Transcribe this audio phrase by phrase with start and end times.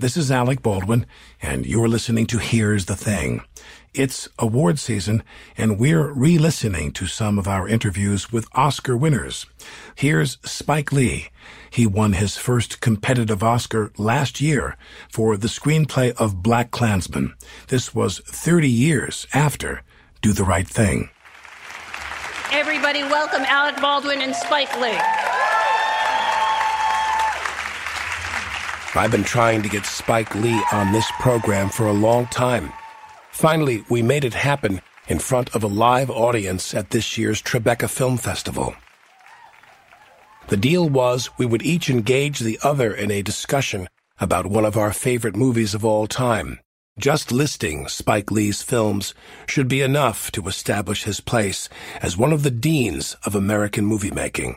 [0.00, 1.06] This is Alec Baldwin,
[1.42, 3.40] and you're listening to Here's the Thing.
[3.92, 5.24] It's award season,
[5.56, 9.46] and we're re-listening to some of our interviews with Oscar winners.
[9.96, 11.30] Here's Spike Lee.
[11.68, 14.76] He won his first competitive Oscar last year
[15.10, 17.34] for the screenplay of Black Klansman.
[17.66, 19.82] This was 30 years after
[20.22, 21.10] Do the Right Thing.
[22.52, 24.96] Everybody welcome Alec Baldwin and Spike Lee.
[28.98, 32.72] I've been trying to get Spike Lee on this program for a long time.
[33.30, 37.88] Finally, we made it happen in front of a live audience at this year's Tribeca
[37.88, 38.74] Film Festival.
[40.48, 44.76] The deal was we would each engage the other in a discussion about one of
[44.76, 46.58] our favorite movies of all time.
[46.98, 49.14] Just listing Spike Lee's films
[49.46, 51.68] should be enough to establish his place
[52.02, 54.56] as one of the deans of American movie making.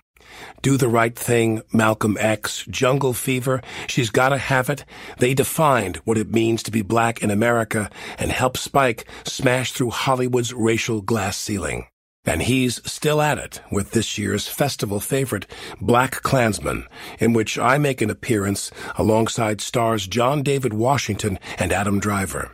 [0.61, 4.85] Do the Right Thing, Malcolm X, Jungle Fever, She's Gotta Have It.
[5.19, 9.91] They defined what it means to be black in America and helped Spike smash through
[9.91, 11.87] Hollywood's racial glass ceiling.
[12.23, 15.47] And he's still at it with this year's festival favorite,
[15.81, 16.85] Black Klansman,
[17.17, 22.51] in which I make an appearance alongside stars John David Washington and Adam Driver.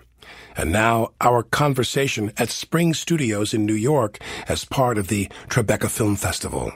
[0.55, 5.89] And now our conversation at Spring Studios in New York as part of the Tribeca
[5.89, 6.71] Film Festival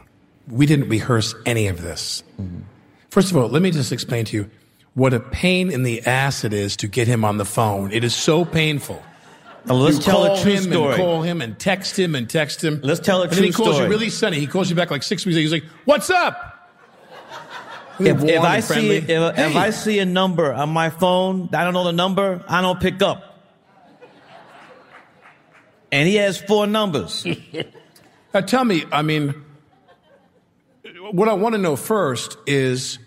[0.52, 2.24] we didn't rehearse any of this.
[2.40, 2.62] Mm-hmm.
[3.10, 4.50] First of all, let me just explain to you
[4.94, 7.92] what a pain in the ass it is to get him on the phone.
[7.92, 9.02] It is so painful.
[9.66, 10.94] Now let's you tell a true him story.
[10.96, 12.82] And call him and text him and text him.
[12.84, 13.86] Let's tell a and true And he calls story.
[13.86, 14.40] you really sunny.
[14.40, 15.42] He calls you back like six weeks later.
[15.44, 16.52] He's like, "What's up?"
[18.00, 19.50] If, if I see if, hey.
[19.50, 22.80] if I see a number on my phone, I don't know the number, I don't
[22.80, 23.46] pick up.
[25.92, 27.28] And he has four numbers.
[28.34, 29.36] now tell me, I mean,
[31.12, 33.00] what I want to know first is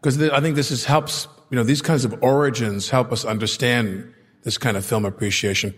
[0.00, 4.12] because I think this is helps, you know, these kinds of origins help us understand
[4.42, 5.74] this kind of film appreciation.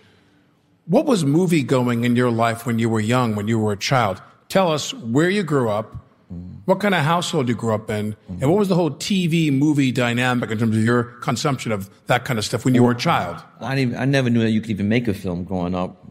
[0.87, 3.77] What was movie going in your life when you were young, when you were a
[3.77, 4.21] child?
[4.49, 5.97] Tell us where you grew up,
[6.65, 9.93] what kind of household you grew up in, and what was the whole TV movie
[9.93, 12.97] dynamic in terms of your consumption of that kind of stuff when you were a
[12.97, 13.43] child?
[13.61, 16.05] I, I never knew that you could even make a film growing up.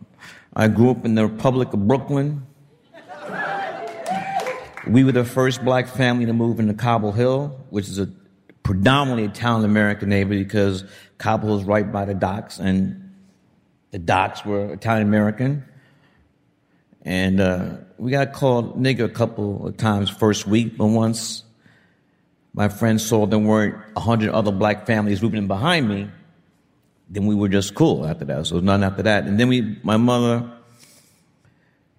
[0.56, 2.46] I grew up in the Republic of Brooklyn.
[4.89, 8.09] We were the first black family to move into Cobble Hill, which is a
[8.63, 10.83] predominantly Italian American neighborhood because
[11.19, 13.13] Cobble is right by the docks, and
[13.91, 15.63] the docks were Italian American.
[17.03, 21.44] And uh, we got called nigger a couple of times first week, but once
[22.56, 26.09] my friends saw there weren't a hundred other black families moving in behind me,
[27.09, 28.47] then we were just cool after that.
[28.47, 29.25] So none after that.
[29.25, 30.51] And then we, my mother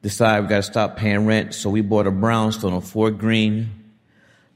[0.03, 3.71] decided we got to stop paying rent, so we bought a brownstone on Fort Greene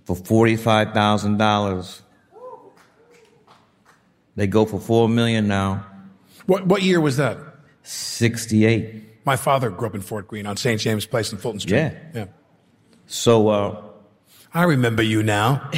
[0.04, 2.02] for forty-five thousand dollars.
[4.36, 5.86] They go for four million now.
[6.46, 7.38] What what year was that?
[7.82, 9.24] Sixty-eight.
[9.24, 10.80] My father grew up in Fort Greene on St.
[10.80, 11.76] James Place in Fulton Street.
[11.76, 11.98] Yeah.
[12.14, 12.26] Yeah.
[13.06, 13.82] So uh,
[14.52, 15.70] I remember you now.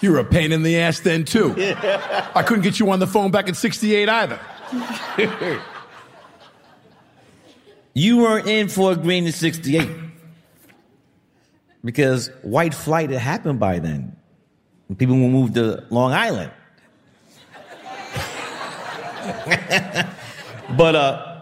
[0.00, 1.54] you were a pain in the ass then too.
[1.58, 4.40] I couldn't get you on the phone back in '68 either.
[7.94, 9.88] You weren't in Fort Greene in 68
[11.84, 14.16] because white flight had happened by then.
[14.96, 16.50] People will move to Long Island.
[20.76, 21.40] but uh,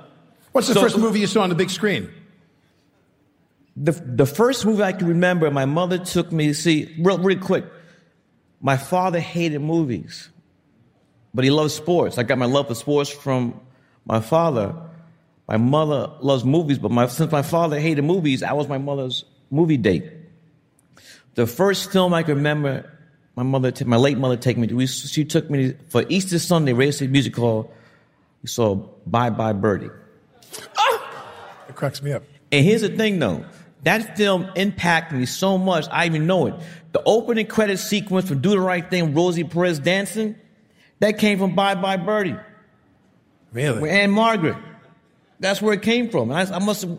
[0.52, 2.11] What's the so- first movie you saw on the big screen?
[3.76, 7.38] the the first movie I can remember, my mother took me to see real real
[7.38, 7.64] quick.
[8.61, 10.29] My father hated movies,
[11.32, 12.19] but he loved sports.
[12.19, 13.58] I got my love for sports from
[14.05, 14.75] my father.
[15.50, 19.25] My mother loves movies, but my, since my father hated movies, I was my mother's
[19.50, 20.05] movie date.
[21.35, 22.88] The first film I can remember,
[23.35, 24.76] my mother, my late mother, taking me to.
[24.76, 27.73] We, she took me for Easter Sunday, Radio City Music Hall.
[28.44, 28.76] We saw
[29.06, 29.91] Bye Bye Birdie.
[30.79, 31.25] Ah!
[31.69, 32.23] It cracks me up.
[32.52, 33.44] And here's the thing though,
[33.82, 36.55] that film impacted me so much, I even know it.
[36.93, 40.37] The opening credit sequence from Do the Right Thing, Rosie Perez dancing,
[41.00, 42.37] that came from Bye Bye Birdie.
[43.52, 43.81] Really?
[43.81, 44.69] With Ann-Margret.
[45.40, 46.31] That's where it came from.
[46.31, 46.98] I, I must have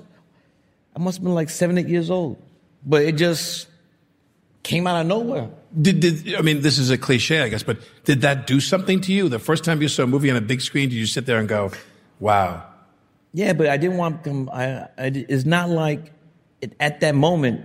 [0.95, 2.41] I must have been like seven, eight years old.
[2.85, 3.67] But it just
[4.63, 5.49] came out of nowhere.
[5.79, 8.99] Did, did I mean this is a cliche, I guess, but did that do something
[9.01, 9.29] to you?
[9.29, 11.37] The first time you saw a movie on a big screen, did you sit there
[11.37, 11.71] and go,
[12.19, 12.65] "Wow"?
[13.33, 14.49] Yeah, but I didn't want to come.
[14.51, 16.11] I, I, it's not like
[16.61, 17.61] it, at that moment.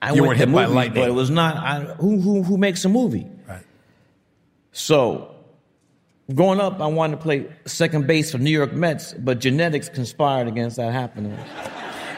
[0.00, 1.02] I You went weren't hit by lightning.
[1.02, 1.56] but it was not.
[1.56, 3.26] I, who who who makes a movie?
[3.48, 3.64] Right.
[4.70, 5.34] So,
[6.34, 10.46] growing up, I wanted to play second base for New York Mets, but genetics conspired
[10.48, 11.36] against that happening.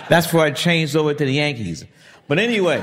[0.08, 1.84] That's where I changed over to the Yankees.
[2.28, 2.80] But anyway,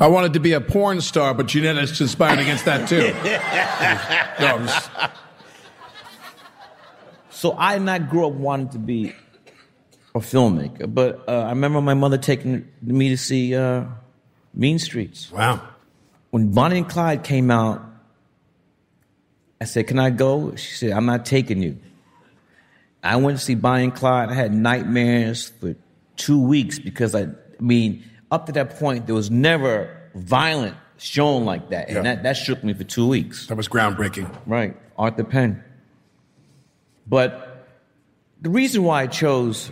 [0.00, 3.12] I wanted to be a porn star, but genetics conspired against that too.
[4.40, 4.90] No, just-
[7.30, 9.12] so I did not grow up wanting to be
[10.14, 10.92] a filmmaker.
[10.92, 13.84] But uh, I remember my mother taking me to see uh,
[14.54, 15.30] Mean Streets.
[15.32, 15.60] wow.
[16.30, 17.84] when Bonnie and Clyde came out,
[19.60, 20.54] I said, Can I go?
[20.56, 21.78] She said, I'm not taking you.
[23.02, 24.28] I went to see Bonnie and Clyde.
[24.30, 25.76] I had nightmares for
[26.16, 27.28] two weeks because I, I
[27.60, 31.88] mean, up to that point, there was never violent shown like that.
[31.88, 32.02] And Yeah.
[32.02, 33.46] that, that shook me for two weeks.
[33.46, 34.28] That was groundbreaking.
[34.46, 35.62] Right, Arthur Penn.
[37.06, 37.66] But
[38.42, 39.70] the reason why I chose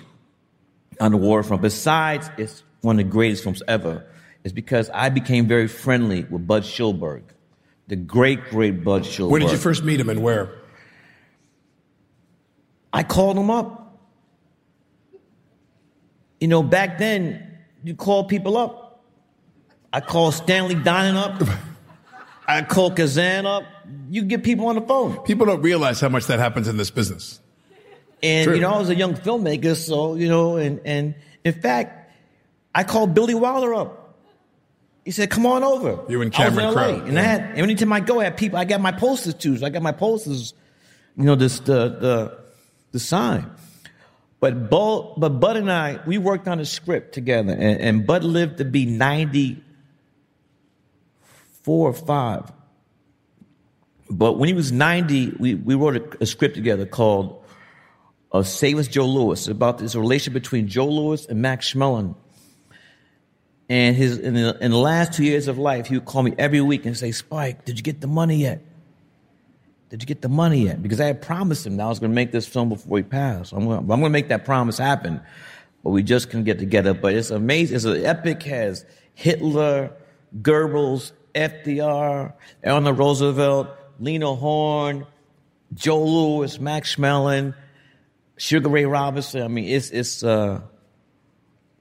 [1.01, 4.07] On the Waterfront, besides it's one of the greatest films ever,
[4.45, 7.23] is because I became very friendly with Bud Schulberg,
[7.89, 9.31] the great, great Bud Schulberg.
[9.31, 10.51] Where did you first meet him and where?
[12.93, 13.99] I called him up.
[16.41, 19.05] You know, back then, you called people up.
[19.93, 21.49] I called Stanley Donen up.
[22.49, 23.65] I called Kazan up.
[24.11, 25.19] You get people on the phone.
[25.25, 27.41] People don't realize how much that happens in this business.
[28.23, 28.55] And True.
[28.55, 32.13] you know, I was a young filmmaker, so you know, and and in fact,
[32.75, 34.06] I called Billy Wilder up.
[35.07, 38.01] He said, "Come on over." You and Cameron Crowe, and I had every time I
[38.01, 38.59] go, I had people.
[38.59, 39.57] I got my posters too.
[39.57, 40.53] So I got my posters.
[41.17, 42.39] You know, this the the
[42.91, 43.49] the sign.
[44.41, 48.25] But Bud, but Bud and I, we worked on a script together, and, and Bud
[48.25, 49.63] lived to be ninety
[51.63, 52.51] four or five.
[54.11, 57.45] But when he was 90, we, we wrote a, a script together called
[58.31, 62.15] uh, Save Us Joe Louis about this relationship between Joe Louis and Max Schmeling.
[63.69, 66.35] And his in the, in the last two years of life, he would call me
[66.39, 68.63] every week and say, Spike, did you get the money yet?
[69.89, 70.83] Did you get the money yet?
[70.83, 73.03] Because I had promised him that I was going to make this film before he
[73.05, 73.53] passed.
[73.53, 75.21] I'm going, I'm going to make that promise happen.
[75.83, 76.95] But we just couldn't get together.
[76.95, 77.77] But it's amazing.
[77.77, 78.43] It's an epic.
[78.45, 78.85] Has
[79.15, 79.93] Hitler,
[80.43, 82.33] Goebbels, FDR,
[82.63, 83.69] Eleanor Roosevelt,
[84.01, 85.07] Lena Horne,
[85.75, 87.55] Joe Louis, Max Schmeling,
[88.37, 89.43] Sugar Ray Robinson.
[89.43, 90.23] I mean, it's it's.
[90.23, 90.61] uh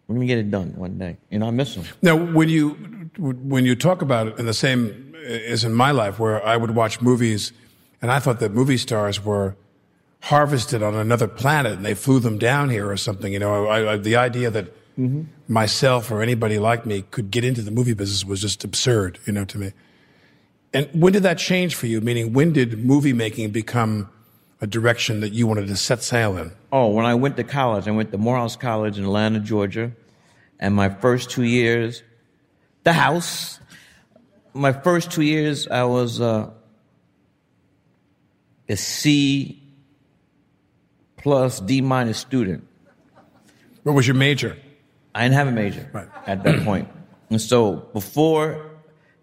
[0.08, 1.18] We're gonna get it done one day.
[1.32, 1.86] and I miss them.
[2.02, 2.70] Now, when you
[3.18, 6.72] when you talk about it in the same as in my life, where I would
[6.72, 7.52] watch movies,
[8.02, 9.56] and I thought that movie stars were
[10.22, 13.34] harvested on another planet, and they flew them down here or something.
[13.34, 14.66] You know, I, I, the idea that
[14.98, 15.24] mm-hmm.
[15.48, 19.20] myself or anybody like me could get into the movie business was just absurd.
[19.26, 19.74] You know, to me.
[20.74, 22.02] And when did that change for you?
[22.02, 24.10] Meaning, when did movie making become
[24.62, 26.52] a direction that you wanted to set sail in?
[26.72, 29.92] Oh, when I went to college, I went to Morehouse College in Atlanta, Georgia,
[30.60, 32.04] and my first two years,
[32.84, 33.60] the house.
[34.54, 36.50] My first two years, I was uh,
[38.70, 39.62] a C
[41.18, 42.66] plus D minus student.
[43.84, 44.58] What was your major?
[45.14, 46.08] I didn't have a major Right.
[46.26, 46.88] at that point.
[47.30, 48.72] And so before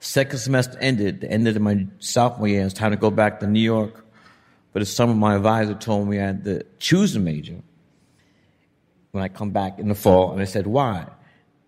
[0.01, 3.41] second semester ended, the end of my sophomore year, it was time to go back
[3.41, 4.01] to New York.
[4.73, 7.61] For some of my advisor told me I had to choose a major
[9.11, 10.33] when I come back in the fall.
[10.33, 11.07] And I said, why?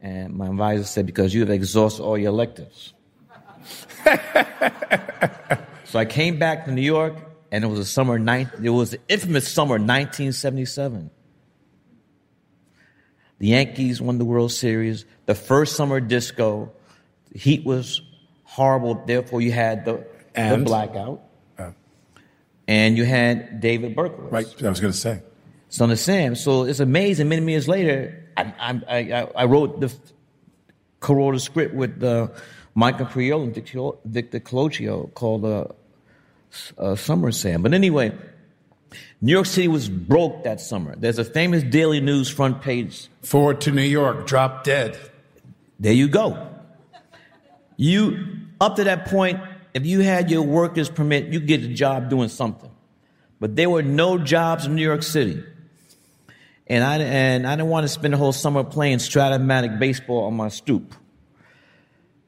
[0.00, 2.94] And my advisor said, because you have exhausted all your electives.
[5.84, 7.16] so I came back to New York,
[7.50, 11.10] and it was a summer, nine, it was the infamous summer 1977.
[13.38, 15.04] The Yankees won the World Series.
[15.26, 16.72] The first summer disco.
[17.32, 18.00] The Heat was
[18.44, 19.02] horrible.
[19.06, 21.22] Therefore, you had the, the blackout,
[22.66, 24.32] and you had David Berkowitz.
[24.32, 24.62] Right.
[24.62, 25.22] I was going to say.
[25.68, 26.34] Son of Sam.
[26.36, 27.28] So it's amazing.
[27.28, 29.92] Many years later, I, I, I, I wrote the
[31.00, 32.28] co-wrote a script with uh,
[32.74, 35.66] Michael Imperioli and Victor, Victor Colicchio called uh,
[36.78, 37.62] uh, Summer Sam.
[37.62, 38.12] But anyway,
[39.20, 40.94] New York City was broke that summer.
[40.96, 43.08] There's a famous Daily News front page.
[43.22, 44.98] Forward to New York, drop dead.
[45.80, 46.50] There you go.
[47.76, 48.26] You
[48.60, 49.40] up to that point,
[49.74, 52.70] if you had your workers permit, you get a job doing something.
[53.40, 55.42] But there were no jobs in New York City.
[56.66, 60.34] And I, and I didn't want to spend the whole summer playing Strat-O-Matic baseball on
[60.34, 60.94] my stoop.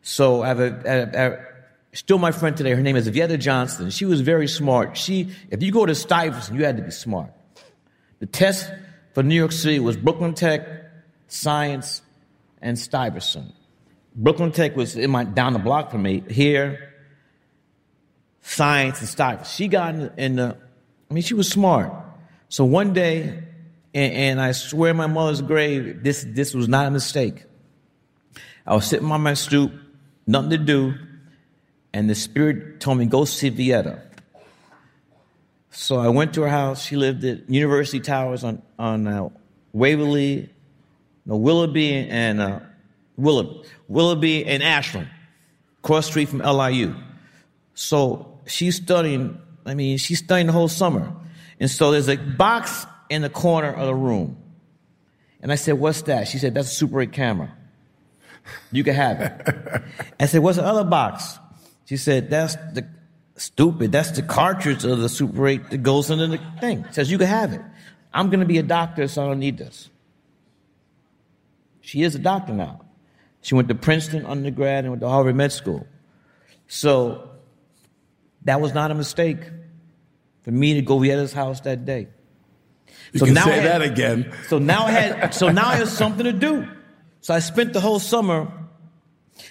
[0.03, 1.39] So I have a, a, a
[1.97, 2.73] still my friend today.
[2.73, 3.91] Her name is Vieta Johnston.
[3.91, 4.97] She was very smart.
[4.97, 7.33] She, if you go to Stuyvesant, you had to be smart.
[8.19, 8.71] The test
[9.15, 10.67] for New York City was Brooklyn Tech,
[11.29, 12.03] Science,
[12.61, 13.55] and Stuyvesant.
[14.15, 16.23] Brooklyn Tech was in my, down the block from me.
[16.29, 16.86] Here,
[18.49, 19.51] Science and stuff.
[19.51, 20.57] She got in the, in the
[21.11, 21.93] I mean, she was smart.
[22.49, 23.43] So one day,
[23.93, 27.43] and, and I swear my mother's grave, this, this was not a mistake.
[28.65, 29.73] I was sitting on my stoop,
[30.29, 30.95] nothing to do,
[31.93, 34.01] and the spirit told me, go see Vieta.
[35.73, 36.85] So I went to her house.
[36.85, 39.29] She lived at University Towers on, on uh,
[39.73, 40.49] Waverly,
[41.27, 42.61] no, Willoughby and uh,
[43.17, 45.09] Willoughby, Willoughby and Ashland,
[45.83, 46.95] cross street from LIU.
[47.75, 51.13] So she's studying, I mean, she's studying the whole summer.
[51.61, 54.37] And so there's a box in the corner of the room.
[55.41, 56.29] And I said, What's that?
[56.29, 57.55] She said, That's a Super 8 camera.
[58.71, 59.83] You can have it.
[60.21, 61.39] I said, What's the other box?
[61.85, 62.89] She said, That's the
[63.37, 66.85] stupid, that's the cartridge of the Super 8 that goes into the thing.
[66.89, 67.61] She says, You can have it.
[68.13, 69.91] I'm going to be a doctor, so I don't need this.
[71.81, 72.81] She is a doctor now.
[73.43, 75.87] She went to Princeton undergrad and went to Harvard Med School.
[76.67, 77.31] So
[78.47, 79.39] that was not a mistake
[80.43, 82.09] for me to go Vieta's house that day.
[83.13, 84.33] You So can now say I had- that again.
[84.49, 86.67] So now I had so now I had something to do.
[87.21, 88.51] So I spent the whole summer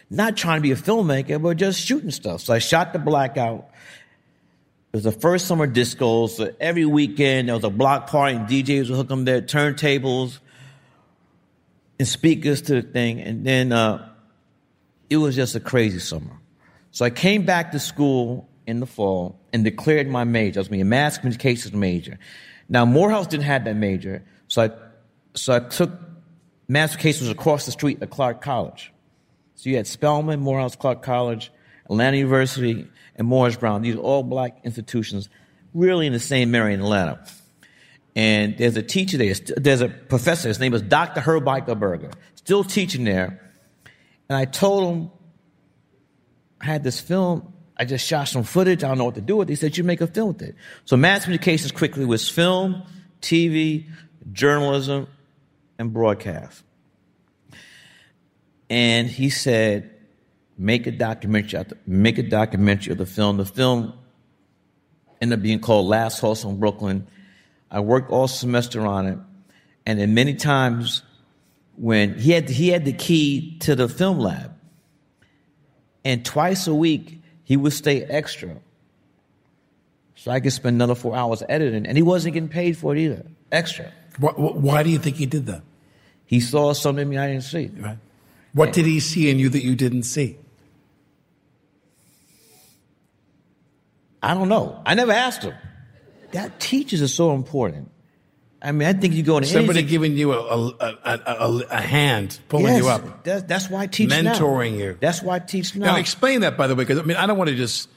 [0.09, 2.41] not trying to be a filmmaker, but just shooting stuff.
[2.41, 3.69] So I shot the blackout.
[4.93, 6.27] It was the first summer disco.
[6.27, 10.39] So every weekend there was a block party and DJs would hook them their turntables
[11.99, 13.19] and speakers to the thing.
[13.19, 14.09] And then uh,
[15.09, 16.39] it was just a crazy summer.
[16.91, 20.59] So I came back to school in the fall and declared my major.
[20.59, 22.19] I was a mass communications major.
[22.69, 24.71] Now Morehouse didn't have that major, so I
[25.35, 25.91] so I took
[26.67, 28.91] mass communications across the street at Clark College.
[29.55, 31.51] So you had Spelman, Morehouse, Clark College,
[31.85, 33.81] Atlanta University, and Morris Brown.
[33.81, 35.29] These are all black institutions,
[35.73, 37.25] really in the same area in Atlanta.
[38.15, 41.19] And there's a teacher there, there's a professor, his name is Dr.
[41.19, 43.41] Herb Eichelberger, still teaching there.
[44.29, 45.11] And I told him,
[46.61, 49.37] I had this film, I just shot some footage, I don't know what to do
[49.37, 49.53] with it.
[49.53, 50.55] He said, You make a film with it.
[50.85, 52.83] So mass communications quickly was film,
[53.21, 53.85] TV,
[54.31, 55.07] journalism,
[55.77, 56.63] and broadcast.
[58.69, 59.95] And he said,
[60.57, 63.37] make a documentary, make a documentary of the film.
[63.37, 63.93] The film
[65.21, 67.07] ended up being called Last Hustle in Brooklyn.
[67.69, 69.17] I worked all semester on it,
[69.85, 71.01] and then many times
[71.77, 74.53] when he had he had the key to the film lab,
[76.05, 78.57] and twice a week he would stay extra,
[80.15, 82.99] so I could spend another four hours editing, and he wasn't getting paid for it
[82.99, 83.93] either, extra.
[84.19, 85.61] Why, why do you think he did that?
[86.25, 87.71] He saw something in me I didn't see.
[87.77, 87.97] Right.
[88.53, 90.37] What did he see in you that you didn't see?
[94.23, 94.81] I don't know.
[94.85, 95.53] I never asked him.
[96.31, 97.91] That teachers are so important.
[98.65, 101.63] I mean, I think you go into Somebody anything- giving you a, a, a, a,
[101.69, 104.33] a hand, pulling Yes, you up, That's, that's why I teach now.
[104.33, 104.97] mentoring you.
[104.99, 105.93] That's why I teach now.
[105.93, 107.87] Now, explain that, by the way, because I mean, I don't want to just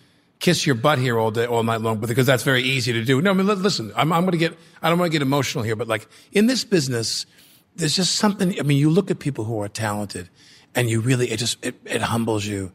[0.41, 3.03] kiss your butt here all day, all night long, but because that's very easy to
[3.05, 3.21] do.
[3.23, 5.23] No, I mean, li- listen, I'm, I'm going to get, I don't want to get
[5.23, 7.25] emotional here, but like in this business,
[7.77, 8.59] there's just something.
[8.61, 10.29] I mean, you look at people who are talented,
[10.75, 12.73] and you really, it just, it, it humbles you.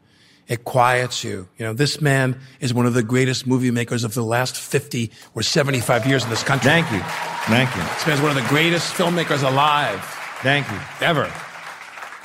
[0.48, 1.48] It quiets you.
[1.58, 5.10] You know, this man is one of the greatest movie makers of the last 50
[5.36, 6.70] or 75 years in this country.
[6.70, 7.00] Thank you.
[7.48, 7.82] Thank you.
[7.82, 10.00] This man's one of the greatest filmmakers alive
[10.42, 10.78] Thank you.
[11.02, 11.32] ever.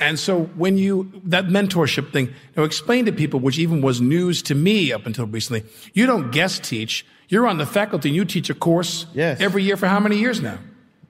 [0.01, 4.41] And so when you, that mentorship thing, now explain to people, which even was news
[4.43, 7.05] to me up until recently, you don't guest teach.
[7.29, 9.39] You're on the faculty and you teach a course Yes.
[9.41, 10.57] every year for how many years now?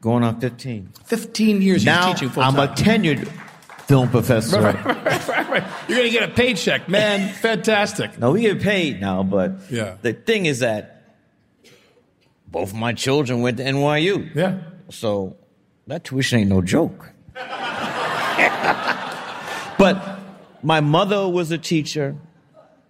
[0.01, 0.89] Going on 15.
[1.06, 3.28] 15 years now, you're teaching full I'm a tenured
[3.89, 4.62] film professor.
[4.62, 5.63] right, right, right, right.
[5.88, 7.34] You're going to get a paycheck, man.
[7.41, 8.19] Fantastic.
[8.19, 9.96] No, we get paid now, but Yeah.
[10.03, 11.15] the thing is that
[12.48, 14.29] both my children went to NYU.
[14.36, 14.60] Yeah.
[14.91, 15.38] So
[15.88, 17.10] that tuition ain't no joke.
[19.79, 20.19] but
[20.62, 22.15] my mother was a teacher.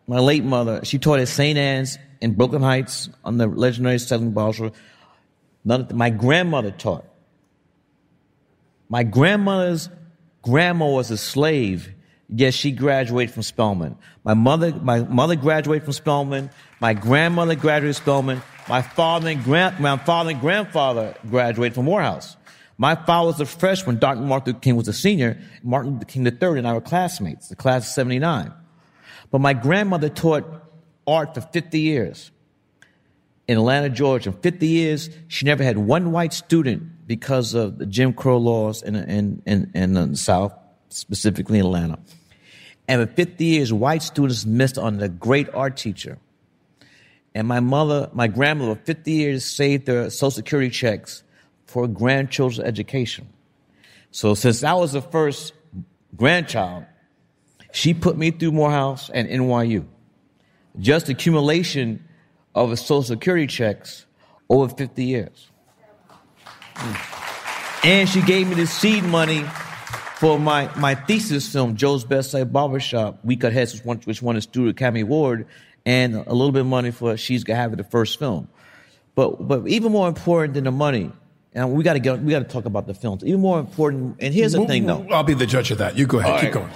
[0.06, 1.58] my late mother, she taught at St.
[1.58, 4.34] Anne's in Brooklyn Heights on the legendary Southern.
[5.64, 7.06] None of, my grandmother taught.
[8.90, 9.88] My grandmother's
[10.42, 11.94] grandma was a slave,
[12.28, 13.98] yet she graduated from Spelman.
[14.24, 16.50] My mother, my mother graduated from Spelman.
[16.80, 18.42] My grandmother graduated from Spelman.
[18.68, 22.38] My father and grand, my father and grandfather graduated from Morehouse.
[22.78, 24.00] My father was a freshman.
[24.00, 24.22] Dr.
[24.22, 25.38] Martin Luther King was a senior.
[25.64, 28.54] Martin Luther King III and I were classmates, the class of 79.
[29.32, 30.46] But my grandmother taught
[31.06, 32.32] art for 50 years
[33.50, 34.32] in Atlanta, Georgia.
[34.32, 38.96] 50 years, she never had one white student because of the Jim Crow laws in,
[38.96, 40.54] in, in, in the South,
[40.90, 41.98] specifically in Atlanta.
[42.88, 46.20] And for 50 years, white students missed on the great art teacher.
[47.34, 51.24] And my mother, my grandmother, 50 years saved their social security checks
[51.66, 53.28] for grandchildren's education.
[54.12, 55.54] So since I was the first
[56.16, 56.86] grandchild,
[57.72, 59.84] she put me through Morehouse and NYU.
[60.78, 62.08] Just accumulation
[62.54, 64.06] of social security checks
[64.48, 65.49] over 50 years.
[67.84, 69.44] And she gave me the seed money
[70.18, 74.72] for my, my thesis film, Joe's Bed-Stuy Barbershop, We Cut Heads, which won, a Student
[74.72, 75.48] Academy Award,
[75.86, 78.50] and a little bit of money for She's Gonna Have It, the first film.
[79.16, 81.12] But, but even more important than the money
[81.54, 83.24] and we got to get we got to talk about the films.
[83.24, 85.06] Even more important, and here's the thing, though.
[85.10, 85.98] I'll be the judge of that.
[85.98, 86.32] You go ahead.
[86.32, 86.64] All Keep right.
[86.64, 86.72] going.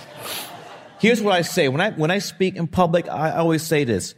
[1.00, 3.08] Here's what I say when I when I speak in public.
[3.08, 4.16] I always say this: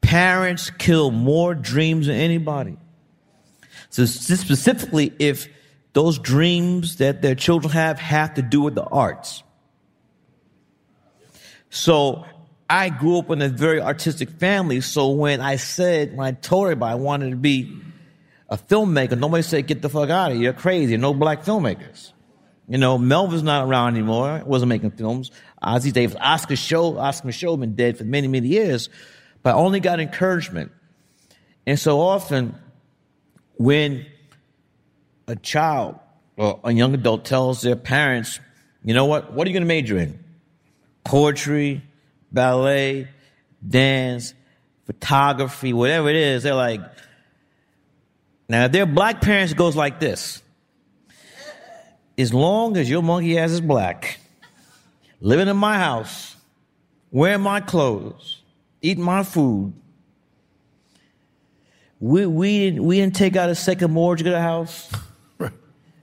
[0.00, 2.76] parents kill more dreams than anybody.
[3.90, 5.48] So specifically, if
[5.92, 9.42] those dreams that their children have have to do with the arts.
[11.70, 12.24] So
[12.70, 14.80] I grew up in a very artistic family.
[14.80, 17.80] So when I said, when I told everybody I wanted to be
[18.48, 20.44] a filmmaker, nobody said, get the fuck out of here.
[20.44, 20.96] You're crazy.
[20.96, 22.12] No black filmmakers.
[22.68, 24.42] You know, Melvin's not around anymore.
[24.44, 25.30] Wasn't making films.
[25.62, 28.90] Ossie Davis, Oscar Micheaux, Oscar Micheaux been dead for many, many years.
[29.42, 30.70] But I only got encouragement.
[31.66, 32.54] And so often
[33.58, 34.06] when
[35.26, 35.98] a child
[36.36, 38.40] or a young adult tells their parents,
[38.82, 40.18] you know what, what are you going to major in?
[41.04, 41.82] Poetry,
[42.32, 43.08] ballet,
[43.66, 44.32] dance,
[44.86, 46.80] photography, whatever it is, they're like,
[48.48, 50.42] now, if their black parents, goes like this.
[52.16, 54.18] As long as your monkey ass is black,
[55.20, 56.34] living in my house,
[57.10, 58.40] wearing my clothes,
[58.80, 59.74] eating my food,
[62.00, 64.90] we, we, didn't, we didn't take out a second mortgage of the house.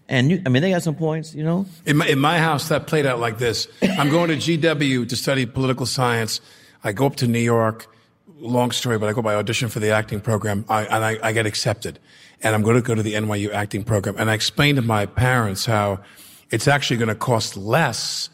[0.08, 1.66] And you, I mean, they got some points, you know?
[1.88, 3.68] In my, in my house, that played out like this.
[3.82, 6.42] I'm going to GW to study political science.
[6.84, 7.88] I go up to New York.
[8.38, 11.32] Long story, but I go by audition for the acting program, I, and I, I
[11.32, 11.98] get accepted.
[12.44, 14.16] And I'm going to go to the NYU acting program.
[14.20, 16.02] And I explained to my parents how
[16.52, 18.30] it's actually going to cost less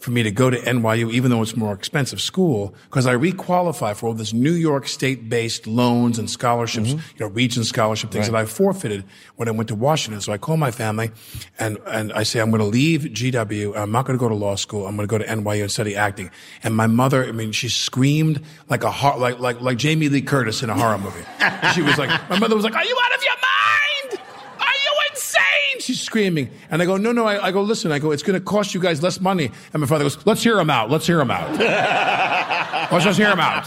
[0.00, 3.14] for me to go to NYU, even though it's a more expensive school, because I
[3.14, 7.16] requalify for all this New York state-based loans and scholarships, mm-hmm.
[7.18, 8.32] you know, region scholarship things Right.
[8.32, 9.04] that I forfeited
[9.36, 10.22] when I went to Washington.
[10.22, 11.10] So I call my family
[11.58, 13.76] and, and I say, I'm going to leave GW.
[13.76, 14.86] I'm not going to go to law school.
[14.86, 16.30] I'm going to go to NYU and study acting.
[16.62, 20.62] And my mother, I mean, she screamed like a like, like, like Jamie Lee Curtis
[20.62, 21.24] in a horror movie.
[21.74, 23.89] she was like, my mother was like, are you out of your mind?
[25.80, 25.82] Are?
[25.82, 26.50] She's screaming.
[26.70, 27.26] And I go, no, no.
[27.26, 29.50] I, I go, listen, I go, it's going to cost you guys less money.
[29.72, 30.90] And my father goes, let's hear him out.
[30.90, 31.58] Let's hear him out.
[32.92, 33.66] let's just hear him out.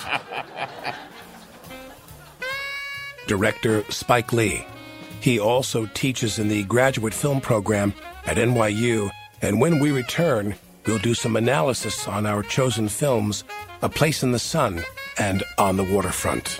[3.27, 4.65] Director Spike Lee.
[5.21, 7.93] He also teaches in the graduate film program
[8.25, 9.09] at NYU,
[9.41, 13.45] and when we return, we'll do some analysis on our chosen films,
[13.81, 14.83] A Place in the Sun
[15.17, 16.59] and On the Waterfront.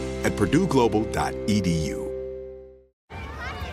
[0.23, 2.11] at purdueglobal.edu.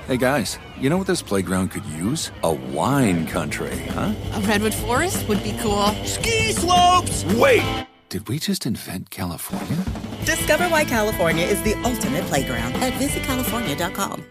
[0.09, 2.33] Hey guys, you know what this playground could use?
[2.43, 4.15] A wine country, huh?
[4.33, 5.89] A redwood forest would be cool.
[6.07, 7.27] Ski slopes!
[7.35, 7.87] Wait!
[8.09, 9.85] Did we just invent California?
[10.25, 14.25] Discover why California is the ultimate playground at visitcalifornia.com.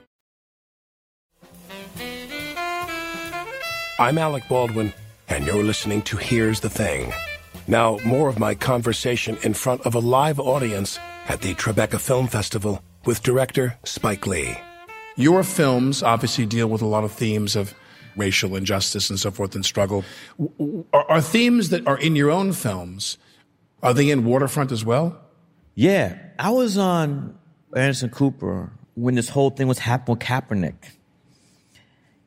[4.00, 4.94] I'm Alec Baldwin,
[5.30, 7.14] and you're listening to Here's the Thing.
[7.68, 12.28] Now, more of my conversation in front of a live audience at the Tribeca Film
[12.28, 14.58] Festival with director Spike Lee.
[15.16, 17.74] Your films obviously deal with a lot of themes of
[18.16, 20.04] racial injustice and so forth and struggle.
[20.94, 23.18] Are, are themes that are in your own films,
[23.84, 25.20] are they in Waterfront as well?
[25.76, 27.38] Yeah, I was on
[27.76, 30.92] Anderson Cooper when this whole thing was happening with Kaepernick.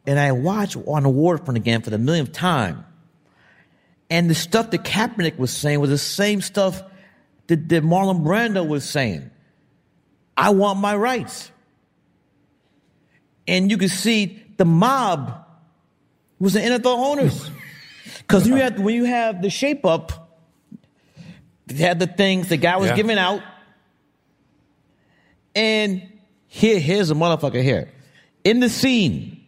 [0.06, 2.84] And I watched on the waterfront again for the millionth time.
[4.08, 6.82] And the stuff that Kaepernick was saying was the same stuff
[7.50, 9.30] that, that Marlon Brando was saying.
[10.36, 11.50] I want my rights.
[13.46, 15.44] And you can see the mob
[16.38, 17.50] was the NFL owners.
[18.18, 20.38] Because you have when you have the shape up,
[21.66, 22.94] they had the things the guy was Yeah.
[22.96, 23.42] giving out.
[25.54, 26.02] And
[26.46, 27.90] here, here's a motherfucker here.
[28.44, 29.44] In the scene,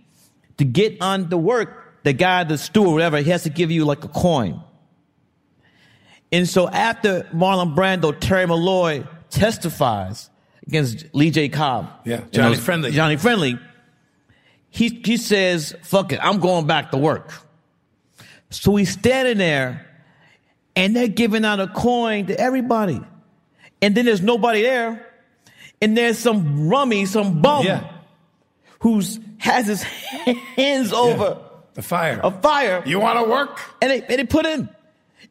[0.58, 3.84] to get on the work, the guy, the steward, whatever, he has to give you
[3.84, 4.60] like a coin.
[6.32, 10.30] And so after Marlon Brando, Terry Malloy testifies
[10.66, 11.48] against Lee J.
[11.50, 11.90] Cobb.
[12.04, 12.90] Yeah, Johnny Friendly.
[12.92, 13.58] Johnny Friendly.
[14.70, 17.30] He, he says, fuck it, I'm going back to work.
[18.48, 19.86] So he's standing there
[20.74, 23.00] and they're giving out a coin to everybody.
[23.82, 25.06] And then there's nobody there.
[25.82, 27.90] And there's some rummy, some bum Yeah.
[28.80, 29.82] who's has his
[30.56, 31.36] hands over
[31.74, 32.20] The fire.
[32.22, 32.82] a fire.
[32.86, 33.60] You want to work?
[33.82, 34.68] And they, and they put in.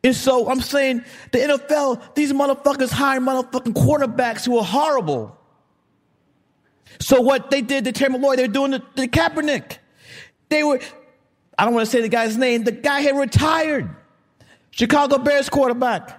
[0.04, 5.38] And so I'm saying the NFL, these motherfuckers hire motherfucking quarterbacks who are horrible.
[6.99, 9.77] So what they did to Terry Malloy, they're doing to, to Kaepernick.
[10.49, 10.80] They were,
[11.58, 13.89] I don't want to say the guy's name, the guy had retired.
[14.71, 16.17] Chicago Bears quarterback.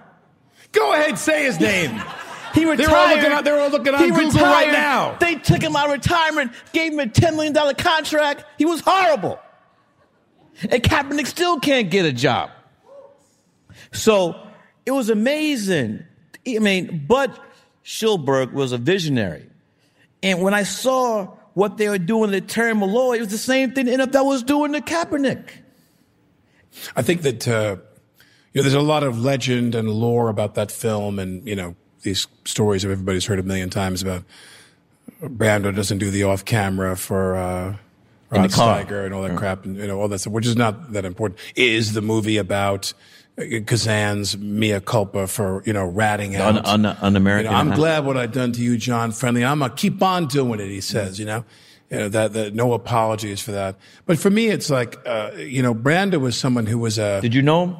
[0.71, 2.01] Go ahead, say his name.
[2.53, 2.87] He retired.
[2.87, 5.17] They're all looking on- they're all looking on He Google right now.
[5.19, 8.45] They took him out of retirement, gave him a $10 million contract.
[8.59, 9.39] He was horrible.
[10.61, 12.51] And Kaepernick still can't get a job.
[13.93, 14.35] So
[14.85, 16.03] it was amazing.
[16.47, 17.39] I mean, Bud
[17.85, 19.49] Schulberg was a visionary.
[20.21, 23.71] And when I saw what they were doing to Terry Malloy, it was the same
[23.71, 25.49] thing the NFL was doing to Kaepernick.
[26.95, 27.77] I think that uh,
[28.53, 31.75] you know there's a lot of legend and lore about that film, and you know
[32.01, 34.23] these stories that everybody's heard a million times about.
[35.21, 37.75] Brando doesn't do the off camera for uh,
[38.29, 38.49] Rod.
[38.49, 41.05] Steiger and all that crap, and you know all that stuff, which is not that
[41.05, 41.39] important.
[41.55, 42.93] Is the movie about
[43.37, 47.45] Kazan's mea culpa for you know ratting out Un- un- un-American.
[47.45, 47.75] You know, I'm Uh-huh.
[47.77, 49.43] glad what I've done to you, John Friendly.
[49.43, 50.67] I'm gonna keep on doing it.
[50.69, 51.43] He says, you know,
[51.89, 53.75] you know that, that no apologies for that.
[54.05, 57.33] But for me, it's like uh, you know, Brando was someone who was a Did
[57.33, 57.75] you know him?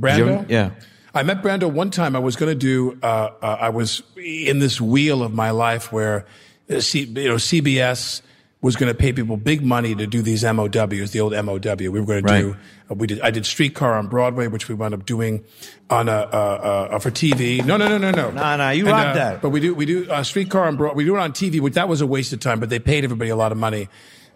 [0.00, 0.48] Brando.
[0.48, 0.70] Yeah.
[1.14, 2.14] I met Brando one time.
[2.16, 2.98] I was going to do.
[3.02, 6.26] Uh, uh, I was in this wheel of my life where,
[6.70, 8.20] uh, C, you know, CBS
[8.66, 11.76] was going to pay people big money to do these MOWs, the old MOW.
[11.76, 12.56] We were going to do.
[12.90, 13.20] Uh, we did.
[13.20, 15.44] I did Streetcar on Broadway, which we wound up doing
[15.88, 17.64] on a, uh, uh, for TV.
[17.64, 18.30] No, no, no, no, no.
[18.30, 19.42] Nah, nah, you And, rock uh, that.
[19.42, 19.74] But we do.
[19.74, 20.96] We do uh, Streetcar on Broadway.
[20.96, 22.60] We do it on TV, which that was a waste of time.
[22.60, 23.88] But they paid everybody a lot of money.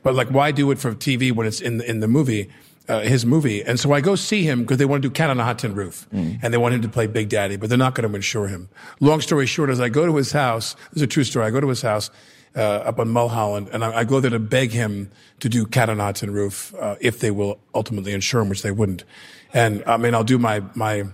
[0.02, 2.50] But like, why do it for TV when it's in the, in the movie?
[2.90, 3.62] uh, his movie.
[3.62, 5.60] And so I go see him because they want to do Cat on a Hot
[5.60, 6.08] Tin Roof.
[6.12, 6.40] Mm.
[6.42, 8.68] And they want him to play Big Daddy, but they're not going to insure him.
[8.98, 11.46] Long story short, as I go to his house, this is a true story.
[11.46, 12.10] I go to his house,
[12.56, 15.10] uh, up on Mulholland, and I, I go there to beg him
[15.40, 18.62] to do Cat on a Hot Roof, uh, if they will ultimately insure him, which
[18.62, 19.04] they wouldn't.
[19.52, 21.04] And I mean, I'll do my, my,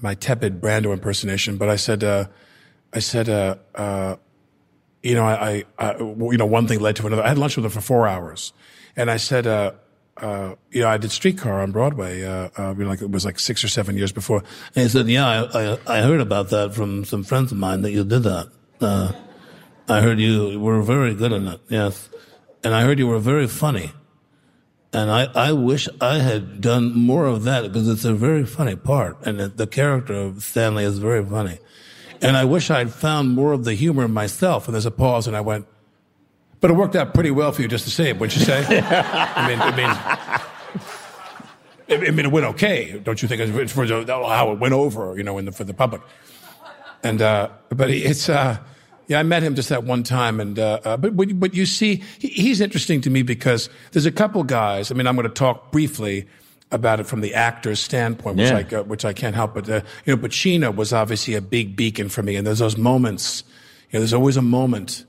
[0.00, 2.26] my tepid Brando impersonation, but I said, uh,
[2.92, 4.16] I said, uh, uh,
[5.02, 7.22] you know, I, I, I, you know, one thing led to another.
[7.22, 8.52] I had lunch with him for four hours,
[8.96, 9.72] and I said, uh,
[10.16, 12.24] uh, you know, I did Streetcar on Broadway.
[12.24, 14.42] Uh, uh, you know, like it was like six or seven years before.
[14.74, 17.82] And he said, "Yeah, I, I, I heard about that from some friends of mine
[17.82, 18.50] that you did that.
[19.88, 21.60] I heard you were very good in it.
[21.68, 22.08] Yes,
[22.64, 23.92] and I heard you were very funny.
[24.92, 28.76] And I, I wish I had done more of that because it's a very funny
[28.76, 31.58] part, and the, the character of Stanley is very funny.
[32.22, 34.66] And I wish I'd found more of the humor in myself.
[34.66, 35.66] And there's a pause, and I went."
[36.60, 38.60] But it worked out pretty well for you just the same, wouldn't you say?
[38.80, 39.90] I mean, I mean,
[41.88, 43.40] I mean, it went okay, don't you think?
[43.42, 46.00] It's For how it went over, you know, in the, for the public.
[47.02, 48.56] And uh, but it's uh,
[49.08, 52.02] yeah, I met him just that one time, and uh, uh but but you see,
[52.18, 54.90] he's interesting to me because there's a couple guys.
[54.90, 56.26] I mean, I'm going to talk briefly
[56.72, 58.64] about it from the actor's standpoint, which Yeah.
[58.70, 60.20] I uh, which I can't help but uh, you know.
[60.22, 63.44] Pacino was obviously a big beacon for me, and there's those moments.
[63.90, 65.04] You know, there's always a moment.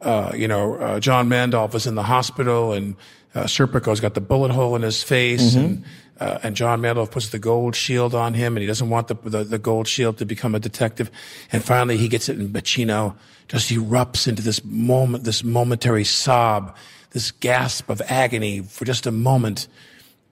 [0.00, 2.96] Uh, you know, uh, John Randolph is in the hospital, and
[3.34, 5.64] uh, Serpico's got the bullet hole in his face, Mhm.
[5.64, 5.84] and
[6.22, 9.16] uh, and John Randolph puts the gold shield on him, and he doesn't want the,
[9.28, 11.10] the the gold shield to become a detective,
[11.50, 13.14] and finally he gets it, and Pacino
[13.48, 16.76] just erupts into this moment, this momentary sob,
[17.10, 19.68] this gasp of agony for just a moment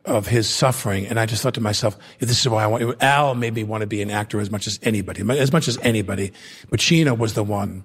[0.04, 1.06] of his suffering.
[1.06, 3.82] And I just thought to myself, this is why I want, Al made me want
[3.82, 6.32] to be an actor as much as anybody, as much as anybody.
[6.70, 7.84] Pacino was the one,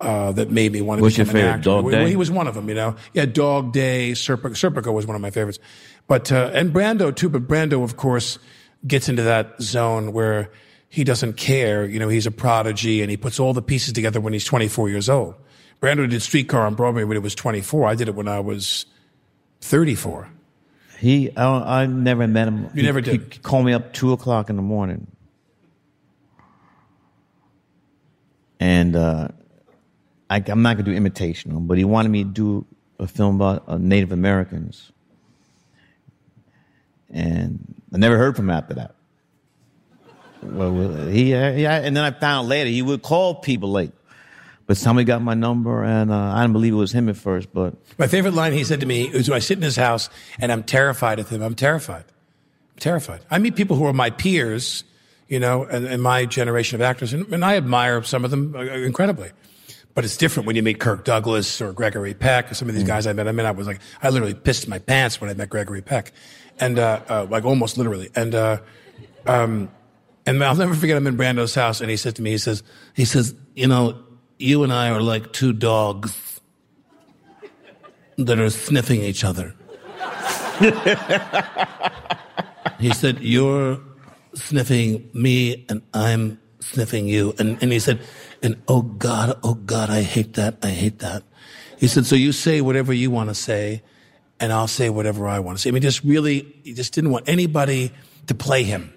[0.00, 1.62] uh, that made me want to What's your become an actor.
[1.62, 2.10] Dog Well, Day?
[2.10, 2.96] He was one of them, you know.
[3.12, 5.58] Yeah, Dog Day, Serpico, Serpico was one of my favorites.
[6.06, 8.38] But, uh, and Brando too, but Brando, of course,
[8.86, 10.50] gets into that zone where
[10.88, 11.84] he doesn't care.
[11.86, 14.90] You know, he's a prodigy and he puts all the pieces together when he's 24
[14.90, 15.34] years old.
[15.80, 17.88] Brando did Streetcar on Broadway when he was 24.
[17.88, 18.86] I did it when I was
[19.60, 20.28] 34.
[20.98, 22.64] He, I, I never met him.
[22.64, 23.34] You He- never did?
[23.34, 25.06] He called me up two o'clock in the morning,
[28.60, 29.28] and uh,
[30.30, 32.66] I, I'm not gonna do imitation but he wanted me to do
[32.98, 34.92] a film about uh, Native Americans,
[37.14, 38.94] and I never heard from him after that.
[40.42, 43.92] Well, he, yeah, and then I found later he would call people late.
[44.66, 47.52] But somebody got my number, and uh, I didn't believe it was him at first,
[47.52, 50.50] but My favorite line he said to me is I sit in his house and
[50.50, 51.42] I'm terrified of him.
[51.42, 52.04] I'm terrified.
[52.72, 53.20] I'm terrified.
[53.30, 54.84] I meet people who are my peers,
[55.28, 58.54] you know, and, and my generation of actors, and, and I admire some of them
[58.56, 59.30] uh, incredibly.
[59.92, 62.84] But it's different when you meet Kirk Douglas or Gregory Peck or some of these
[62.84, 63.28] guys I met.
[63.28, 66.12] I mean, I was like, I literally pissed my pants when I met Gregory Peck,
[66.60, 68.10] and uh, uh, like almost literally.
[68.14, 68.58] And uh,
[69.26, 69.70] um,
[70.26, 70.96] and I'll never forget.
[70.96, 72.62] I'm in Brando's house, and he said to me, he says,
[72.94, 74.02] He says, you know,
[74.38, 76.40] you and I are like two dogs
[78.16, 79.54] that are sniffing each other.
[82.78, 83.80] he said, You're
[84.34, 87.34] sniffing me and I'm sniffing you.
[87.38, 88.00] And, and he said,
[88.42, 90.58] And oh God, oh God, I hate that.
[90.62, 91.22] I hate that.
[91.78, 93.82] He said, So you say whatever you want to say,
[94.40, 95.70] and I'll say whatever I want to say.
[95.70, 97.92] I mean, just really, he just didn't want anybody
[98.26, 98.92] to play him.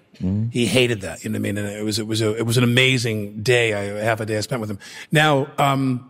[0.51, 1.23] He hated that.
[1.23, 1.57] You know what I mean?
[1.59, 3.73] And it was, it was, a, it was an amazing day.
[3.73, 4.79] I, half a day I spent with him.
[5.11, 6.09] Now, um,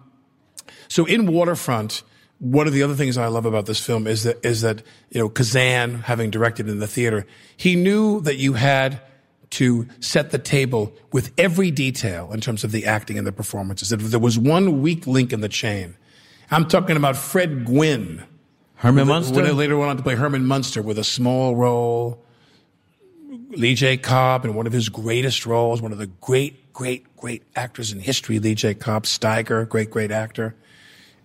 [0.87, 2.03] so in Waterfront,
[2.39, 5.19] one of the other things I love about this film is that, is that, you
[5.19, 7.25] know, Kazan, having directed in the theater,
[7.57, 9.01] he knew that you had
[9.49, 13.91] to set the table with every detail in terms of the acting and the performances.
[13.91, 15.97] If there was one weak link in the chain,
[16.49, 18.23] I'm talking about Fred Gwynne.
[18.77, 19.53] Herman Munster?
[19.53, 22.23] later went on to play Herman Munster with a small role.
[23.49, 23.97] Lee J.
[23.97, 27.99] Cobb in one of his greatest roles, one of the great, great, great actors in
[27.99, 28.73] history, Lee J.
[28.73, 30.55] Cobb, Steiger, great, great actor.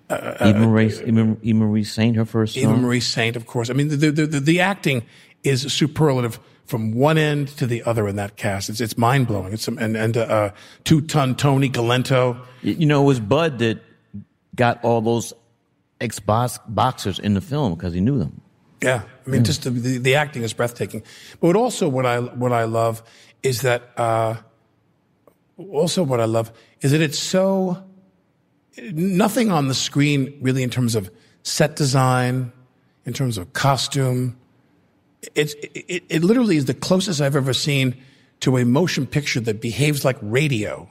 [0.08, 2.76] Uh, Eva Marie, Eva, Eva Marie Saint, her first Eva.
[2.76, 3.70] Marie Saint, of course.
[3.70, 5.04] I mean, the, the, the, the acting
[5.42, 8.70] is superlative from one end to the other in that cast.
[8.70, 9.52] It's, it's mind blowing.
[9.52, 10.52] It's, and, and, uh,
[10.84, 12.38] two ton Tony Galento.
[12.62, 13.80] You you know, it was Bud that
[14.54, 15.32] got all those
[16.02, 18.40] ex boxers in the film because he knew them.
[18.82, 19.44] Yeah, I mean, Yeah.
[19.44, 21.02] just the, the, the acting is breathtaking.
[21.40, 23.02] But also what I what I love
[23.42, 24.34] is that uh,
[25.56, 27.82] also what I love is that it's so
[28.92, 31.10] nothing on the screen really in terms of
[31.42, 32.52] set design,
[33.06, 34.36] in terms of costume.
[35.34, 37.94] It's it, it literally is the closest I've ever seen
[38.40, 40.90] to a motion picture that behaves like radio,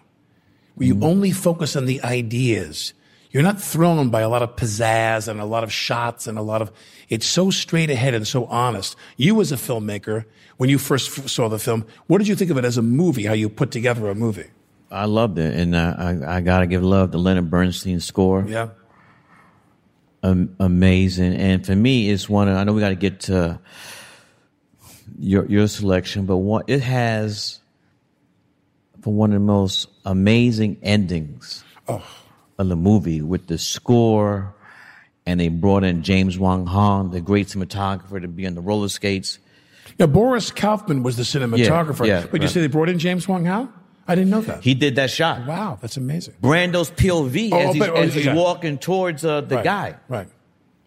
[0.75, 2.93] where you only focus on the ideas.
[3.31, 6.41] You're not thrown by a lot of pizzazz and a lot of shots and a
[6.41, 6.71] lot of,
[7.07, 8.95] it's so straight ahead and so honest.
[9.15, 10.25] You as a filmmaker,
[10.57, 12.81] when you first f- saw the film, what did you think of it as a
[12.81, 14.49] movie, how you put together a movie?
[14.91, 18.43] I loved it, and uh, I I gotta give love to Leonard Bernstein score.
[18.45, 18.71] Yeah.
[20.21, 22.49] Am- amazing, and for me, it's one.
[22.49, 23.61] Of, I know we got to get to
[25.17, 27.61] your your selection, but one it has
[29.01, 32.03] for one of the most amazing endings Oh.
[32.61, 34.53] Of the movie with the score
[35.25, 38.87] and they brought in James Wong Howe, the great cinematographer, to be on the roller
[38.87, 39.39] skates.
[39.97, 42.05] Now, Boris Kaufman was the cinematographer.
[42.05, 42.53] Yeah, yeah, but you right.
[42.53, 43.67] say they brought in James Wong Howe?
[44.07, 44.63] I didn't know that.
[44.63, 45.47] He did that shot.
[45.47, 46.35] Wow, that's amazing.
[46.39, 48.35] Brando's POV Oh, as oh, he's, but- oh, as he's yeah.
[48.35, 49.95] walking towards uh, the Right, guy.
[50.07, 50.27] Right.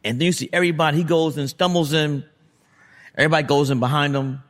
[0.04, 2.24] And then you see everybody, he goes and stumbles in.
[3.16, 4.42] Everybody goes in behind him.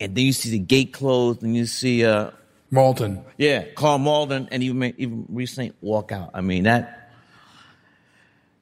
[0.00, 2.30] And then you see the gate closed and you see, uh,
[2.72, 3.22] Malden.
[3.36, 6.30] yeah, Carl Malden and even, even Saint walk out.
[6.32, 7.12] I mean, that,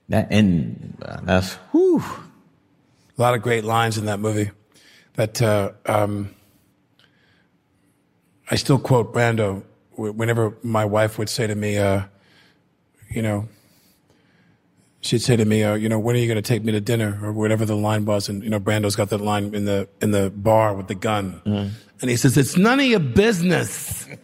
[0.09, 2.03] that, and uh, that's, whew.
[3.17, 4.51] A lot of great lines in that movie.
[5.15, 6.35] That uh, um,
[8.51, 12.03] I still quote Brando whenever my wife would say to me, uh,
[13.11, 13.49] you know,
[15.01, 16.81] she'd say to me, uh, you know, when are you going to take me to
[16.81, 19.89] dinner or whatever the line was, and you know, Brando's got that line in the
[20.01, 21.41] in the bar with the gun,
[22.01, 24.07] and he says, "It's none of your business."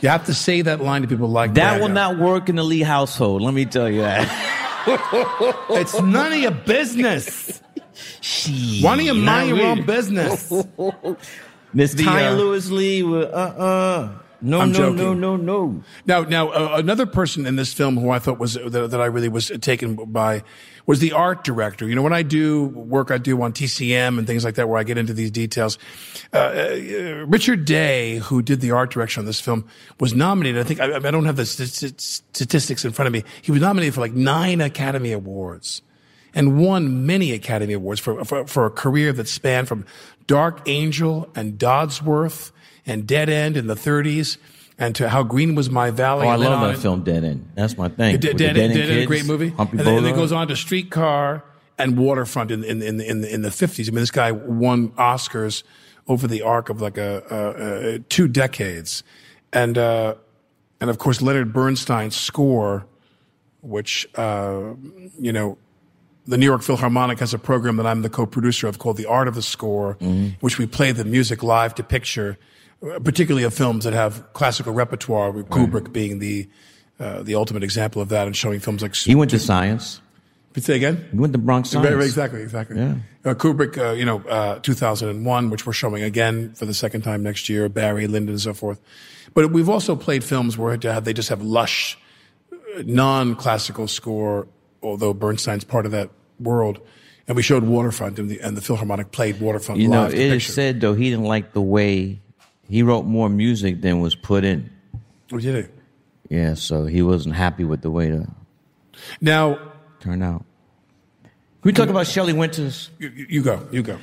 [0.00, 2.56] you have to say that line to people like That That will not work in
[2.56, 3.42] the Lee household.
[3.42, 4.52] Let me tell you that.
[5.70, 7.60] It's none of your business.
[8.80, 10.52] Why don't you mind your own business?
[11.74, 14.18] Miss Tanya uh, Lewis Lee, uh uh.
[14.40, 14.96] No, I'm no, joking.
[14.96, 15.82] no, no, no.
[16.04, 19.06] Now, now uh, another person in this film who I thought was that, that I
[19.06, 20.42] really was taken by
[20.86, 21.88] was the art director.
[21.88, 24.78] You know, when I do work I do on TCM and things like that, where
[24.78, 25.78] I get into these details,
[26.32, 29.66] uh, uh, Richard Day, who did the art direction on this film,
[29.98, 30.60] was nominated.
[30.60, 33.24] I think I, I don't have the st- statistics in front of me.
[33.42, 35.82] He was nominated for like nine Academy Awards
[36.34, 39.86] and won many Academy Awards for, for, for a career that spanned from
[40.26, 42.52] Dark Angel and Dodsworth
[42.86, 44.38] and Dead End in the 30s
[44.78, 46.26] and to How Green Was My Valley.
[46.26, 47.50] Oh, I love that film, Dead End.
[47.54, 48.18] That's my thing.
[48.18, 49.52] Dead, the Dead, Dead End, Dead End, a great movie.
[49.58, 51.44] And then, and then it goes on to Streetcar
[51.78, 53.88] and Waterfront in, in, in, in, in the 50s.
[53.88, 55.62] I mean, this guy won Oscars
[56.08, 59.02] over the arc of like a, a, a two decades.
[59.52, 60.14] And, uh,
[60.80, 62.86] and of course, Leonard Bernstein's score,
[63.62, 64.74] which, uh,
[65.18, 65.58] you know,
[66.26, 69.28] the New York Philharmonic has a program that I'm the co-producer of called The Art
[69.28, 70.28] of the Score, Mm-hmm.
[70.40, 72.36] which we play the music live to picture,
[72.82, 76.48] uh, particularly of films that have classical repertoire, with Kubrick being the,
[76.98, 78.94] uh, the ultimate example of that and showing films like...
[78.94, 80.00] He went to science.
[80.58, 81.06] Say again?
[81.12, 81.86] He went to Bronx Science.
[81.86, 82.78] Right, right, exactly, exactly.
[82.78, 82.94] Yeah.
[83.26, 87.22] Uh, Kubrick, uh, you know, uh, 2001, which we're showing again for the second time
[87.22, 88.80] next year, Barry, Lyndon, and so forth.
[89.34, 91.98] But we've also played films where they just have lush,
[92.50, 94.48] uh, non-classical score,
[94.82, 96.10] although Bernstein's part of that
[96.40, 96.80] world.
[97.28, 100.32] And we showed Waterfront, and the, and the Philharmonic played Waterfront You know, live it
[100.32, 102.20] is said though he didn't like the way
[102.68, 104.70] he wrote more music than was put in.
[105.32, 106.36] Oh, did he?
[106.36, 108.28] Yeah, so he wasn't happy with the way to
[109.20, 109.58] Now,
[110.00, 110.44] turn out.
[111.22, 112.90] Can we talk about Shelley Winters?
[112.98, 113.98] you, you go, you go.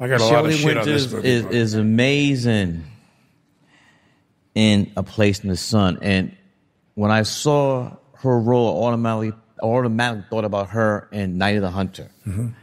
[0.00, 1.28] I got a lot Shelley of shit on Winters this movie.
[1.28, 2.84] is, is amazing
[4.54, 5.98] in A Place in the Sun.
[6.02, 6.36] And
[6.94, 12.10] when I saw her role, automatically, Automatically thought about her in Night of the Hunter.
[12.26, 12.54] Mhm.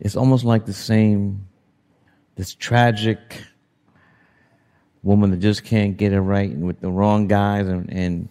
[0.00, 1.46] It's almost like the same,
[2.36, 3.18] this tragic
[5.02, 8.28] woman that just can't get it right and with the wrong guys and, and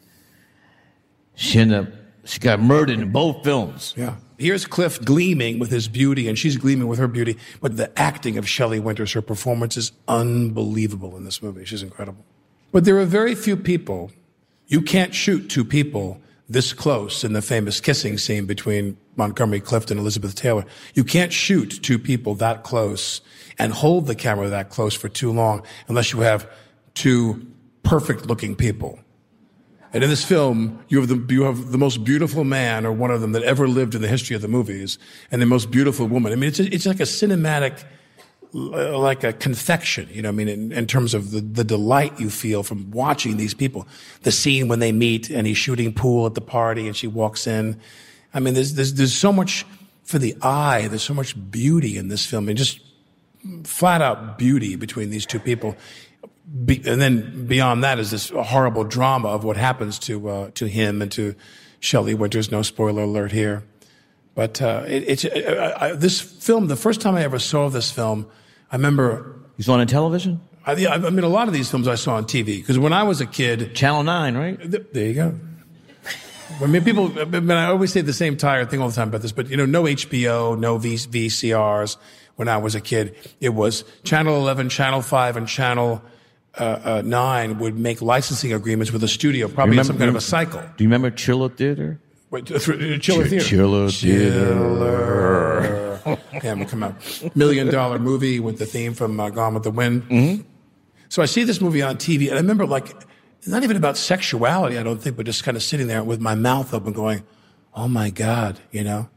[1.34, 1.88] she ended up,
[2.26, 3.94] she got murdered in both films.
[3.98, 4.16] Yeah.
[4.38, 7.38] Here's Clift gleaming with his beauty, and she's gleaming with her beauty.
[7.62, 11.64] But the acting of Shelley Winters, her performance is unbelievable in this movie.
[11.64, 12.26] She's incredible.
[12.74, 14.12] But there are very few people,
[14.68, 19.90] you can't shoot two people this close in the famous kissing scene between Montgomery Clift
[19.92, 20.66] and Elizabeth Taylor.
[20.94, 23.22] You can't shoot two people that close
[23.58, 26.50] and hold the camera that close for too long unless you have
[26.94, 27.46] two
[27.84, 29.00] perfect looking people.
[29.94, 33.12] And in this film, you have the you have the most beautiful man, or one
[33.12, 35.00] of them, that ever lived in the history of the movies,
[35.32, 36.34] and the most beautiful woman.
[36.34, 37.82] I mean, it's it's like a cinematic,
[38.56, 40.08] like a confection.
[40.12, 43.36] You know, I mean, in, in terms of the, the delight you feel from watching
[43.36, 43.86] these people.
[44.22, 47.48] The scene when they meet, and he's shooting pool at the party, and she walks
[47.48, 47.80] in.
[48.34, 49.66] I mean, there's there's there's so much
[50.04, 50.88] for the eye.
[50.88, 52.80] There's so much beauty in this film, and just
[53.64, 55.76] flat out beauty between these two people.
[56.64, 60.68] Be, and then beyond that is this horrible drama of what happens to uh, to
[60.68, 61.36] him and to
[61.82, 62.52] Shelley Winters.
[62.52, 63.64] No spoiler alert here,
[64.34, 66.68] but uh, it, it's uh, I, this film.
[66.68, 68.28] The first time I ever saw this film,
[68.76, 69.34] I remember.
[69.56, 70.42] You saw it on television?
[70.66, 72.92] I, yeah, I mean, a lot of these films I saw on TV because when
[72.92, 74.60] I was a kid, Channel Nine, right?
[74.60, 75.40] th- there you go.
[76.62, 77.18] I mean, people.
[77.18, 79.50] I, mean, I always say the same tired thing all the time about this, but
[79.50, 81.96] you know, no HBO, no v, VCRs.
[82.36, 86.02] When I was a kid, it was Channel 11, Channel 5, and Channel
[86.58, 90.18] uh, uh, 9 would make licensing agreements with a studio, probably in some kind of
[90.18, 90.60] a cycle.
[90.76, 91.98] Do you remember Chiller Theater?
[92.30, 93.46] Wait, th- th- Chiller Ch- Theater.
[93.46, 95.46] Chiller Chiller.
[96.06, 96.96] Yeah, I'm gonna come out.
[97.36, 100.04] Million dollar movie with the theme from uh, Gone with the Wind.
[100.04, 100.42] Mm-hmm.
[101.10, 102.94] So I see this movie on TV, and I remember like
[103.46, 106.20] it's not even about sexuality, I don't think, but just kind of sitting there with
[106.20, 107.24] my mouth open going,
[107.76, 109.08] oh my God, you know?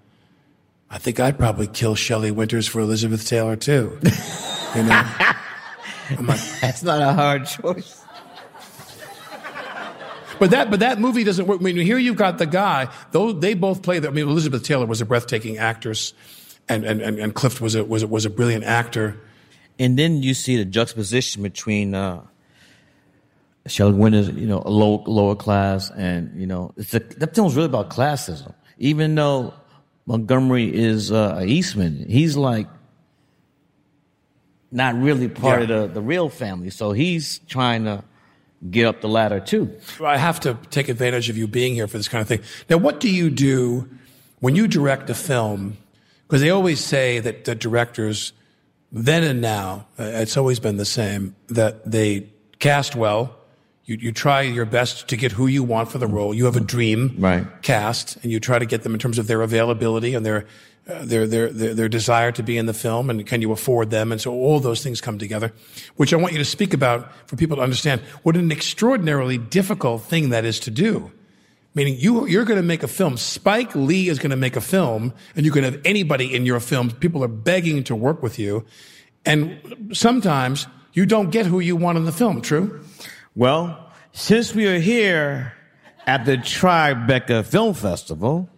[0.90, 3.98] I think I'd probably kill Shelley Winters for Elizabeth Taylor too.
[4.76, 5.10] you know?
[6.20, 8.04] like, That's not a hard choice.
[10.38, 11.60] But that, but that movie doesn't work.
[11.60, 14.62] I mean, here you've got the guy, though they both play the, I mean, Elizabeth
[14.62, 16.12] Taylor was a breathtaking actress
[16.68, 19.16] and, and, and, and Clift was a, was a, was a brilliant actor.
[19.78, 22.22] And then you see the juxtaposition between, uh,
[23.66, 27.54] Shelley Winters, you know, a low, lower class and, you know, it's a, that film's
[27.54, 28.54] really about classism.
[28.78, 29.52] Even though
[30.06, 32.66] Montgomery is uh, a Eastman, he's like
[34.70, 35.76] not really part Yeah.
[35.76, 36.70] of the, the real family.
[36.70, 38.04] So he's trying to
[38.70, 39.70] get up the ladder too.
[40.02, 42.40] I have to take advantage of you being here for this kind of thing.
[42.68, 43.88] Now, what do you do
[44.40, 45.76] when you direct a film?
[46.28, 48.34] Because they always say that the directors,
[48.92, 53.34] then and now, uh, it's always been the same, that they cast well.
[53.86, 56.34] You, you try your best to get who you want for the role.
[56.34, 57.46] You have a dream Right.
[57.62, 60.44] cast, and you try to get them in terms of their availability and their,
[60.86, 63.88] uh, their, their, their, their desire to be in the film, and can you afford
[63.88, 64.12] them?
[64.12, 65.54] And so all those things come together,
[65.96, 70.02] which I want you to speak about for people to understand what an extraordinarily difficult
[70.02, 71.10] thing that is to do.
[71.74, 73.16] Meaning you, you're going to make a film.
[73.16, 76.60] Spike Lee is going to make a film, and you can have anybody in your
[76.60, 76.90] film.
[76.90, 78.64] People are begging to work with you,
[79.24, 82.40] and sometimes you don't get who you want in the film.
[82.40, 82.84] True.
[83.36, 85.52] Well, since we are here
[86.06, 88.48] at the Tribeca Film Festival,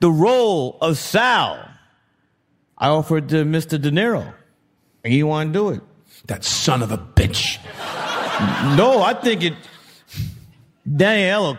[0.00, 1.68] the role of Sal,
[2.78, 3.80] I offered to Mr.
[3.80, 4.32] De Niro,
[5.04, 5.80] and he wanted to do it.
[6.26, 7.58] That son of a bitch.
[8.76, 9.54] No, I think it.
[10.96, 11.58] Danny Aiello,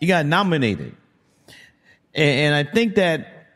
[0.00, 0.94] he got nominated,
[2.14, 3.48] and, and I think that,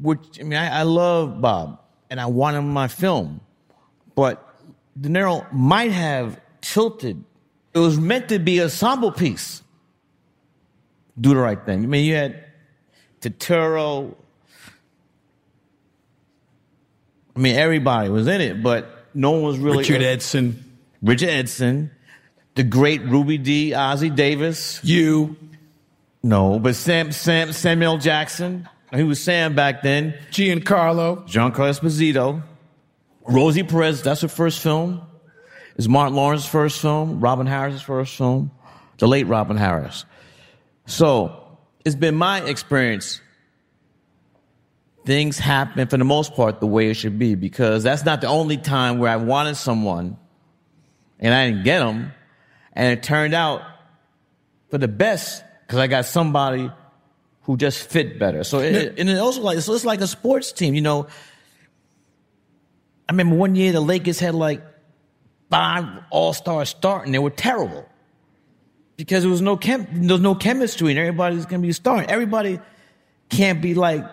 [0.00, 3.40] which I mean, I, I love Bob, and I want him in my film,
[4.14, 4.46] but
[5.00, 7.24] De Niro might have tilted.
[7.72, 9.62] It was meant to be a ensemble piece.
[11.20, 11.84] Do the right thing.
[11.84, 12.44] I mean, you had
[13.20, 14.14] Turturro.
[17.36, 20.78] I mean, everybody was in it, but no one was really Richard Edson.
[21.02, 21.90] Richard Edson,
[22.60, 23.70] the great Ruby Dee.
[23.70, 24.80] Ossie Davis.
[24.84, 25.34] You.
[26.22, 28.68] No, but Sam, Sam, Samuel Jackson.
[28.92, 30.12] He was Sam back then.
[30.30, 31.26] Giancarlo.
[31.26, 32.42] Giancarlo Esposito.
[33.26, 35.00] Rosie Perez, that's her first film.
[35.76, 37.20] It's Martin Lawrence's first film.
[37.20, 38.50] Robin Harris's first film.
[38.98, 40.04] The late Robin Harris.
[40.84, 41.56] So,
[41.86, 43.22] it's been my experience.
[45.06, 48.26] Things happen for the most part the way it should be because that's not the
[48.26, 50.18] only time where I wanted someone
[51.18, 52.12] and I didn't get them.
[52.72, 53.62] And it turned out
[54.70, 56.70] for the best because I got somebody
[57.42, 58.44] who just fit better.
[58.44, 60.74] So it, and it also like so it's like a sports team.
[60.74, 61.06] You know,
[63.08, 64.62] I remember one year the Lakers had like
[65.50, 67.12] five All Stars starting.
[67.12, 67.88] They were terrible
[68.96, 72.08] because there was no chem, there was no chemistry, and everybody's gonna be starting.
[72.10, 72.60] Everybody
[73.28, 74.04] can't be like.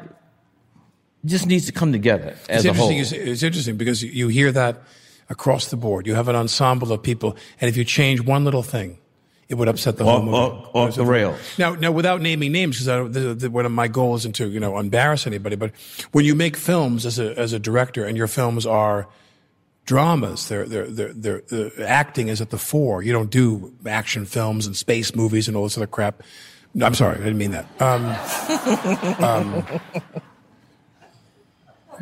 [1.25, 2.89] Just needs to come together as it's a whole.
[2.89, 4.83] It's, it's interesting because you hear that
[5.29, 6.07] across the board.
[6.07, 8.97] You have an ensemble of people, and if you change one little thing,
[9.49, 10.37] it would upset the whole movie.
[10.37, 11.39] off- off the rails.
[11.57, 15.25] Now, now, without naming names, because one of my goals isn't to you know embarrass
[15.25, 15.71] anybody, but
[16.11, 19.07] when you make films as a as a director, and your films are
[19.85, 23.01] dramas, they're they're they're, they're the acting is at the fore.
[23.03, 26.23] You don't do action films and space movies and all this other crap.
[26.73, 27.65] No, I'm sorry, I didn't mean that.
[27.81, 28.05] Um,
[29.23, 29.63] um,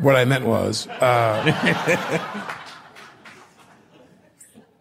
[0.00, 0.88] what I meant was.
[0.88, 2.52] Uh,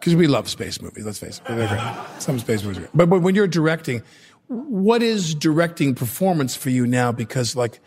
[0.06, 1.04] because we love space movies.
[1.04, 2.22] Let's face it, they're great.
[2.22, 2.92] Some space movies, are great.
[2.94, 4.04] but but when you're directing,
[4.48, 7.12] what is directing performance for you now?
[7.12, 7.80] Because like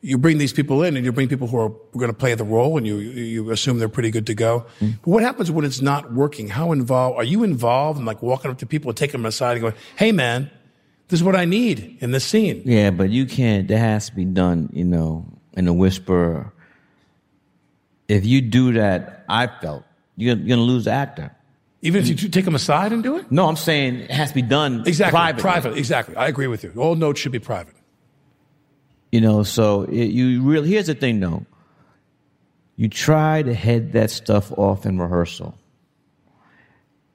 [0.00, 2.44] you bring these people in, and you bring people who are going to play the
[2.44, 4.66] role, and you you assume they're pretty good to go.
[4.78, 4.90] Mm-hmm.
[5.02, 6.46] But what happens when it's not working?
[6.46, 9.54] How involved are you involved in like walking up to people and taking them aside
[9.54, 10.52] and going, "Hey, man,
[11.08, 13.66] this is what I need in this scene." Yeah, but you can't.
[13.66, 16.52] That has to be done, you know, in a whisper.
[18.06, 19.82] If you do that, I felt
[20.14, 21.34] you're, you're going to lose the actor.
[21.84, 23.30] Even if you take them aside and do it.
[23.30, 25.42] No, I'm saying it has to be done Exactly, privately.
[25.42, 25.76] private.
[25.76, 26.72] Exactly, I agree with you.
[26.76, 27.74] All notes should be private.
[29.12, 30.70] You know, so it, you really.
[30.70, 31.44] Here's the thing, though.
[32.76, 35.56] You try to head that stuff off in rehearsal.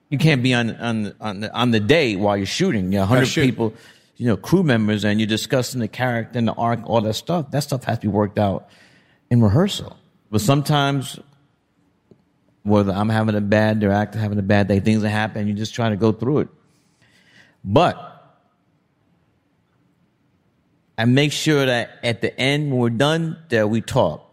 [0.09, 2.91] You can't be on on on the, on the day while you're shooting.
[2.93, 3.41] You know, hundred shoot.
[3.41, 3.73] people,
[4.17, 7.51] you know, crew members, and you're discussing the character and the arc, all that stuff.
[7.51, 8.69] That stuff has to be worked out
[9.31, 9.97] in rehearsal.
[10.31, 11.19] But sometimes,
[12.63, 15.53] whether I'm having a bad, their actor having a bad day, things that happen, you
[15.53, 16.47] just try to go through it.
[17.63, 18.05] But
[20.97, 24.25] I make sure that at the end when we're done that we talk.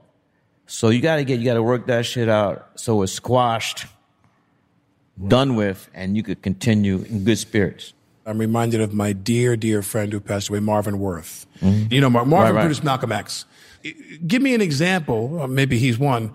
[0.66, 3.86] So you gotta get you gotta work that shit out so it's squashed
[5.28, 7.94] done with, and you could continue in good spirits.
[8.26, 11.46] I'm reminded of my dear, dear friend who passed away, Marvin Worth.
[11.60, 11.92] Mm-hmm.
[11.92, 12.62] You know, Mar- Marvin Right, right.
[12.64, 13.44] produced Malcolm X.
[14.26, 16.34] Give me an example, or maybe he's one,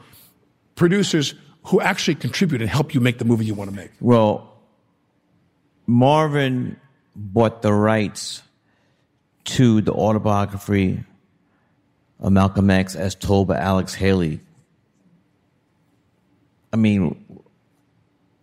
[0.76, 3.92] producers who actually contribute and help you make the movie you want to make.
[4.00, 4.52] Well,
[5.86, 6.80] Marvin
[7.16, 8.42] bought the rights
[9.44, 11.04] to the autobiography
[12.20, 14.40] of Malcolm X as told by Alex Haley.
[16.72, 17.26] I mean,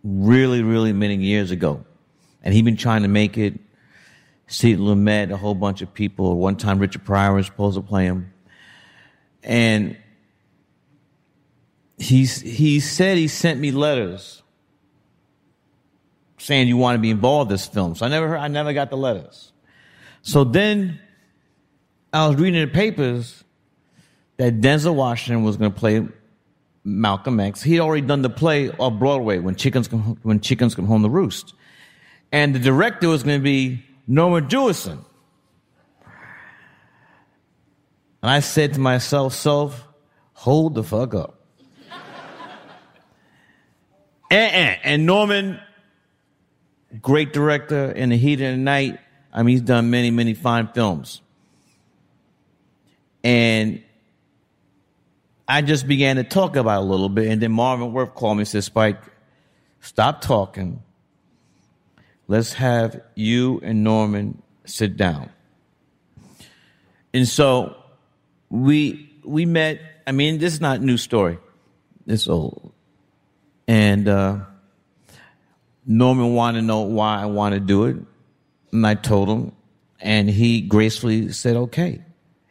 [0.03, 1.83] really, really many years ago.
[2.43, 3.59] And he'd been trying to make it.
[4.47, 6.37] Steve Lumet, a whole bunch of people.
[6.37, 8.33] One time Richard Pryor was supposed to play him.
[9.43, 9.95] And
[11.99, 14.41] he's, he said he sent me letters
[16.37, 17.95] saying you want to be involved in this film.
[17.95, 19.51] So I never heard, I never got the letters.
[20.21, 20.99] So then
[22.11, 23.43] I was reading the papers
[24.37, 26.07] that Denzel Washington was going to play
[26.83, 27.61] Malcolm X.
[27.61, 31.09] He'd already done the play off Broadway when chickens come when chickens come home to
[31.09, 31.53] roost,
[32.31, 35.03] and the director was going to be Norman Jewison.
[38.21, 39.85] And I said to myself, "Self,
[40.33, 41.38] hold the fuck up."
[44.29, 45.59] And, and, and Norman,
[47.01, 48.99] great director in the heat of the night.
[49.33, 51.21] I mean, he's done many, many fine films.
[53.23, 53.83] And
[55.47, 58.41] I just began to talk about a little bit, and then Marvin Worth called me
[58.41, 59.01] and said, Spike,
[59.81, 60.81] stop talking.
[62.27, 65.31] Let's have you and Norman sit down.
[67.13, 67.75] And so
[68.49, 69.81] we we met.
[70.05, 71.39] I mean, this is not new story.
[72.05, 72.71] It's old.
[73.69, 74.39] And uh,
[75.85, 77.97] Norman wanted to know why I want to do it.
[78.71, 79.51] And I told him,
[79.99, 82.03] and he gracefully said, okay.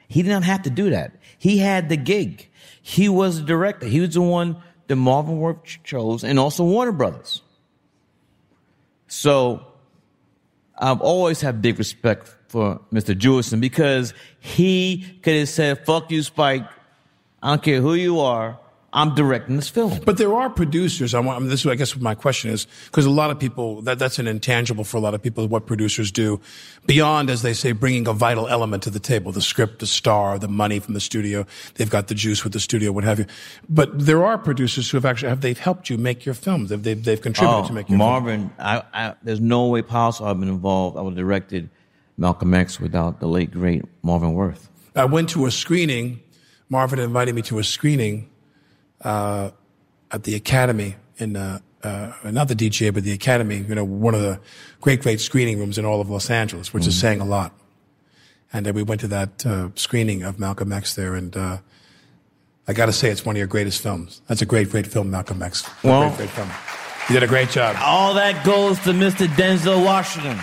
[0.06, 1.16] He didn't have to do that.
[1.36, 2.48] He had the gig.
[2.80, 3.86] He was the director.
[3.86, 7.42] He was the one that Marvin Worth chose and also Warner Brothers.
[9.08, 9.66] So
[10.78, 13.12] I've always had big respect for Mr.
[13.18, 16.62] Jewison because he could have said, fuck you, Spike.
[17.42, 18.60] I don't care who you are.
[18.98, 20.00] I'm directing this film.
[20.04, 21.14] But there are producers.
[21.14, 21.36] I want.
[21.36, 23.80] I mean, this is, I guess, what my question is because a lot of people
[23.82, 25.46] that that's an intangible for a lot of people.
[25.46, 26.40] What producers do
[26.84, 30.36] beyond, as they say, bringing a vital element to the table: the script, the star,
[30.36, 31.46] the money from the studio.
[31.76, 33.26] They've got the juice with the studio, what have you.
[33.68, 36.70] But there are producers who have actually have they've helped you make your films.
[36.70, 38.10] They've they've, they've contributed Oh, to make your film.
[38.10, 40.96] Marvin, I, I, there's no way possible I've been involved.
[40.96, 41.70] I would have directed
[42.16, 44.68] Malcolm X without the late great Marvin Worth.
[44.96, 46.20] I went to a screening.
[46.68, 48.28] Marvin invited me to a screening
[49.02, 49.50] uh,
[50.10, 53.58] at the Academy in uh, uh, not the DGA, but the Academy.
[53.68, 54.40] You know, one of the
[54.80, 57.00] great, great screening rooms in all of Los Angeles, which is Mm-hmm.
[57.00, 57.52] saying a lot.
[58.52, 61.58] And uh, we went to that uh, screening of Malcolm X there, and uh,
[62.66, 64.22] I got to say, it's one of your greatest films.
[64.26, 65.68] That's a great, great film, Malcolm X.
[65.84, 66.50] Well- great, great film.
[67.08, 67.74] You did a great job.
[67.80, 69.26] All that goes to Mr.
[69.28, 70.38] Denzel Washington.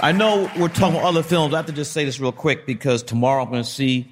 [0.00, 1.52] I know we're talking about other films.
[1.52, 4.10] I have to just say this real quick because tomorrow I'm going to see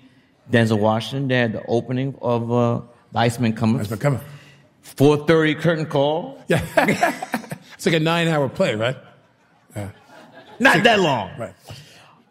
[0.50, 1.28] Denzel Washington.
[1.28, 2.80] They had the opening of uh,
[3.12, 3.80] The Iceman Cometh.
[3.80, 4.22] Iceman Cometh.
[4.84, 6.42] 4.30 curtain call.
[6.48, 6.64] Yeah.
[7.74, 8.96] it's like a nine-hour play, right?
[10.60, 11.30] Not that long.
[11.38, 11.54] Right.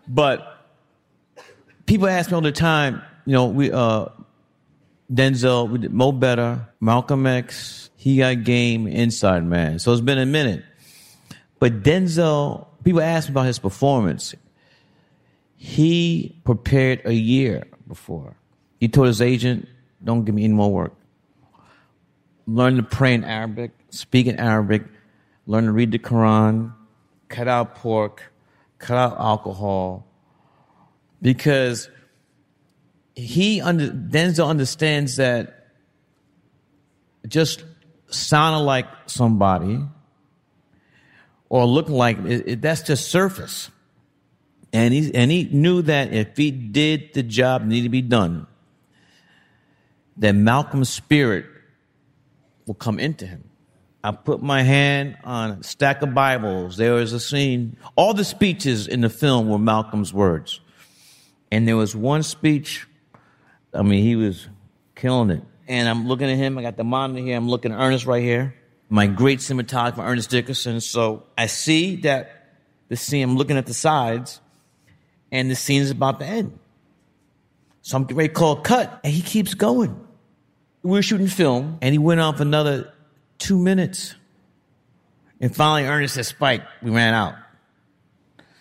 [0.07, 0.65] But
[1.87, 4.05] people ask me all the time, you know, we uh
[5.11, 9.79] Denzel, we did Mo Better, Malcolm X, he got game, Inside Man.
[9.79, 10.63] So it's been a minute.
[11.57, 14.35] But Denzel, people ask me about his performance.
[15.55, 18.35] He prepared a year before.
[18.79, 19.67] He told his agent,
[20.03, 20.93] don't give me any more work.
[22.47, 24.83] Learn to pray in Arabic, speak in Arabic,
[25.45, 26.73] learn to read the Quran,
[27.27, 28.31] cut out pork,
[28.79, 30.07] cut out alcohol,
[31.21, 31.89] because
[33.15, 35.67] he under, Denzel understands that
[37.27, 37.63] just
[38.09, 39.79] sounding like somebody
[41.49, 43.69] or looking like it, it- that's just surface.
[44.71, 48.45] And he and he knew that if he did the job needed to be done,
[50.19, 51.45] that Malcolm's spirit
[52.65, 53.43] will come into him.
[54.03, 56.77] I put my hand on a stack of Bibles.
[56.77, 57.75] There was a scene.
[57.95, 60.61] All the speeches in the film were Malcolm's words.
[61.51, 62.87] And there was one speech,
[63.73, 64.47] I mean, he was
[64.95, 65.43] killing it.
[65.67, 66.57] And I'm looking at him.
[66.57, 67.35] I got the monitor here.
[67.35, 68.55] I'm looking at Ernest right here.
[68.89, 70.81] My great cinematographer, Ernest Dickerson.
[70.81, 72.55] So I see that
[72.87, 74.39] the scene, I'm looking at the sides,
[75.31, 76.57] and the scene is about to end.
[77.81, 80.07] So I'm ready to call cut, and he keeps going.
[80.81, 82.93] We were shooting film, and he went on for another
[83.37, 84.15] two minutes.
[85.41, 87.35] And finally, Ernest said, Spike, we ran out.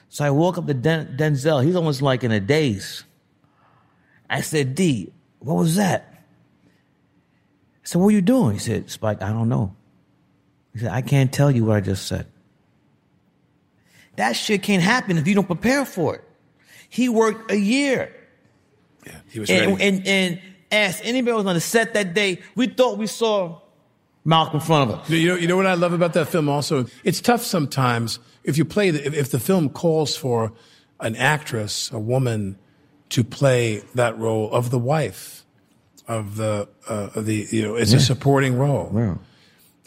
[0.08, 1.64] So I walk up to Den- Denzel.
[1.64, 3.04] He's almost like in a daze.
[4.28, 6.24] I said, D, what was that?
[7.78, 8.54] I said, what are you doing?
[8.54, 9.74] He said, Spike, I don't know.
[10.72, 12.26] He said, I can't tell you what I just said.
[14.16, 16.24] That shit can't happen if you don't prepare for it.
[16.88, 18.14] He worked a year.
[19.06, 19.84] Yeah, he was and, ready.
[19.84, 20.40] and, and
[20.70, 23.60] asked anybody who was on the set that day, we thought we saw
[24.24, 25.10] Malcolm in front of us.
[25.10, 26.86] You know, you know what I love about that film also?
[27.04, 30.52] It's tough sometimes if you play, the, if, if the film calls for
[31.00, 32.58] an actress, a woman,
[33.10, 35.44] to play that role of the wife,
[36.06, 37.98] of the, uh, of the you know, it's Yeah.
[37.98, 38.90] a supporting role.
[38.94, 39.14] Yeah.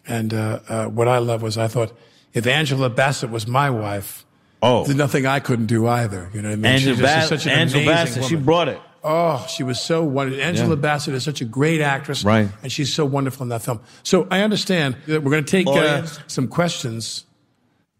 [0.07, 1.91] And uh, uh, what I love was I thought
[2.33, 4.25] if Angela Bassett was my wife,
[4.63, 6.29] oh, there's nothing I couldn't do either.
[6.33, 6.65] You know what I mean?
[6.65, 8.81] Angela She's just Bass- such an Angela amazing Bassett, she brought it.
[9.03, 10.43] Oh, she was so wonderful.
[10.43, 10.75] Angela Yeah.
[10.75, 12.49] Bassett is such a great actress, Right.
[12.61, 13.81] And she's so wonderful in that film.
[14.03, 17.25] So I understand that we're going to take uh, some questions.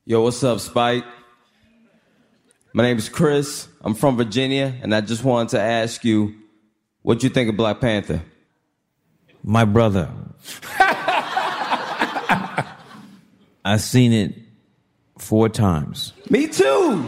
[0.05, 1.03] Yo, what's up, Spike?
[2.73, 3.67] My name is Chris.
[3.81, 6.35] I'm from Virginia, and I just wanted to ask you
[7.01, 8.21] what you think of Black Panther.
[9.43, 10.09] My brother.
[13.65, 14.35] I've seen it
[15.17, 16.13] four times.
[16.29, 17.05] Me too.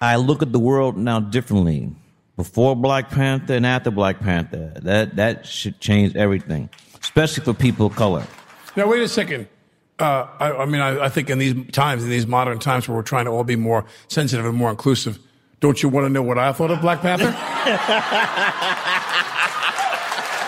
[0.00, 1.90] I look at the world now differently.
[2.36, 4.72] Before Black Panther and after Black Panther.
[4.82, 6.68] That that should change everything,
[7.00, 8.26] especially for people of color.
[8.76, 9.48] Now, wait a second.
[10.00, 12.96] Uh, I, I mean, I, I think in these times, in these modern times where
[12.96, 15.20] we're trying to all be more sensitive and more inclusive,
[15.60, 17.32] don't you want to know what I thought of Black Panther?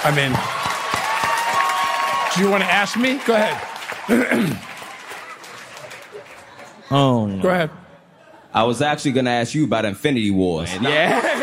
[0.05, 0.33] I mean,
[2.35, 3.21] do you want to ask me?
[3.25, 4.63] Go ahead.
[6.91, 7.43] Oh, no.
[7.43, 7.71] Go ahead.
[8.53, 10.73] I was actually going to ask you about Infinity Wars.
[10.81, 11.43] Yeah.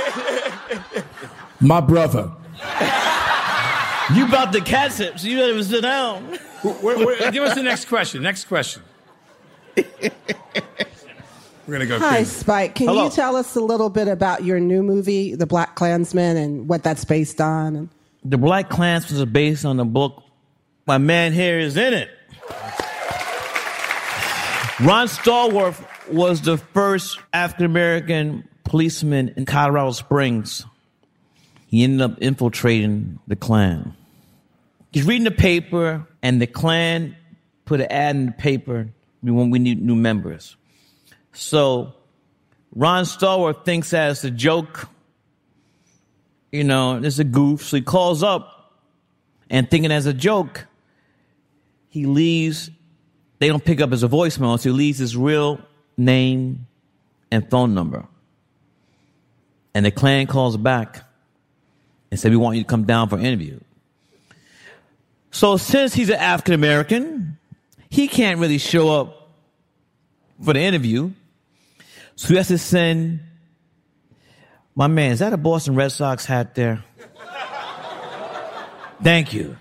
[1.63, 2.31] My brother.
[4.13, 6.37] You bought the catch it, so you better sit down.
[6.63, 8.21] Wait, wait, give us the next question.
[8.21, 8.83] Next question.
[9.75, 9.81] We're
[11.67, 11.97] gonna go.
[11.99, 12.29] Hi, crazy.
[12.29, 12.75] Spike.
[12.75, 13.05] Can Hello.
[13.05, 16.83] you tell us a little bit about your new movie, The Black Klansman, and what
[16.83, 17.89] that's based on?
[18.25, 20.21] The Black Klansman is based on the book.
[20.85, 22.09] My man here is in it.
[24.81, 30.65] Ron Stallworth was the first African American policeman in Colorado Springs.
[31.73, 33.95] He ended up infiltrating the Klan.
[34.91, 37.15] He's reading the paper, and the Klan
[37.65, 38.89] put an ad in the paper
[39.23, 40.55] when we need new members.
[41.31, 41.95] So
[42.75, 44.87] Ron Stallworth thinks that it's a joke
[46.51, 47.63] you know, it's a goof.
[47.63, 48.75] So he calls up
[49.49, 50.67] and thinking as a joke,
[51.89, 52.69] he leaves,
[53.39, 55.59] they don't pick up as a voicemail, so he leaves his real
[55.97, 56.67] name
[57.31, 58.05] and phone number.
[59.73, 61.03] And the Klan calls back
[62.13, 63.59] and said, We want you to come down for an interview.
[65.31, 67.39] So since he's an African American,
[67.89, 69.29] he can't really show up
[70.39, 71.09] for the interview.
[72.15, 73.21] So he has to send
[74.75, 76.83] my man, is that a Boston Red Sox hat there?
[79.03, 79.57] Thank you.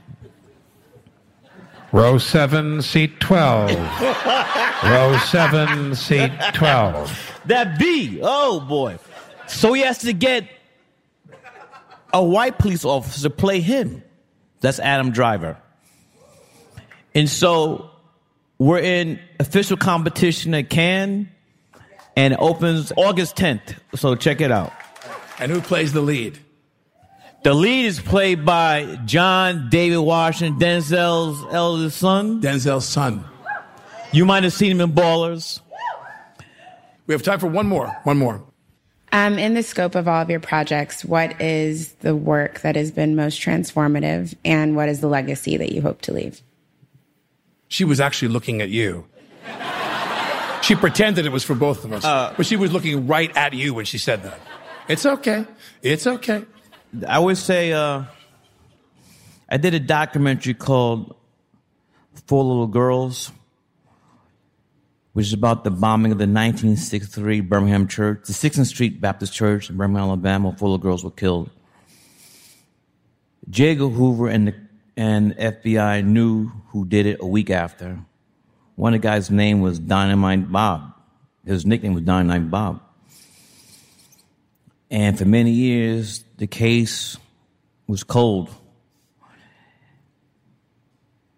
[1.90, 3.70] Row 7, seat 12.
[4.84, 7.40] Row 7, seat 12.
[7.46, 8.98] That B, oh boy.
[9.46, 10.44] So he has to get
[12.13, 14.03] a white police officer play him.
[14.61, 15.59] That's Adam Driver.
[17.15, 17.91] And so
[18.59, 21.29] we're in official competition at Cannes
[22.17, 23.77] and it opens August 10th.
[23.97, 24.73] So check it out.
[25.39, 26.39] And who plays the lead?
[27.43, 32.41] The lead is played by John David Washington, Denzel's eldest son.
[32.41, 33.25] Denzel's son.
[34.13, 35.61] You might have seen him in Ballers.
[37.07, 37.89] We have time for one more.
[38.05, 38.45] One more.
[39.15, 42.91] Um, in the scope of all of your projects, what is the work that has
[42.91, 46.41] been most transformative, and what is the legacy that you hope to leave?
[47.69, 49.07] She was actually looking at you.
[50.63, 53.53] She pretended it was for both of us, Uh, but she was looking right at
[53.53, 54.41] you when she said that.
[54.89, 55.45] It's okay.
[55.83, 56.45] It's okay.
[57.07, 58.05] I would say uh,
[59.49, 61.17] I did a documentary called
[62.27, 63.33] Four Little Girls,
[65.13, 69.69] which is about the bombing of the 1963 Birmingham Church, the 6th Street Baptist Church
[69.69, 70.55] in Birmingham, Alabama.
[70.57, 71.51] Four little girls were killed.
[73.51, 73.71] J.
[73.71, 74.55] Edgar Hoover and the
[74.97, 78.05] and FBI knew who did it a week after.
[78.77, 80.93] One of the guys' name was Dynamite Bob.
[81.45, 82.83] His nickname was Dynamite Bob.
[84.91, 87.17] And for many years, the case
[87.87, 88.51] was cold.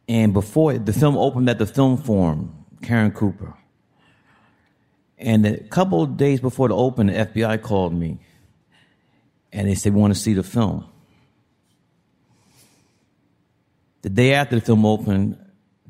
[0.08, 3.54] And before the film opened at the Film Forum, Karen Cooper.
[5.24, 8.18] And a couple days before the open, the FBI called me.
[9.54, 10.86] And they said, We want to see the film.
[14.02, 15.38] The day after the film opened,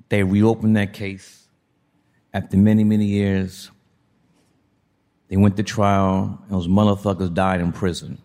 [0.09, 1.49] they reopened that case.
[2.33, 3.73] After many, many years,
[5.27, 8.19] they went to trial, and those motherfuckers died in prison.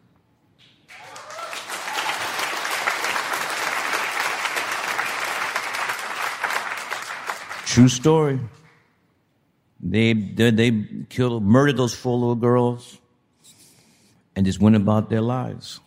[7.66, 8.39] True story.
[9.82, 12.97] They they, they killed, murdered those four little girls,
[14.36, 15.80] and just went about their lives.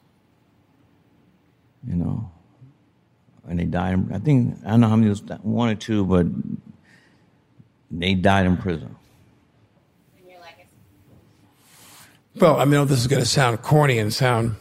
[1.86, 2.30] You know,
[3.48, 4.12] and they died.
[4.12, 6.26] I think I don't know how many was one or two, but
[7.90, 8.96] they died in prison.
[12.36, 14.56] Well, I know this is going to sound corny and sound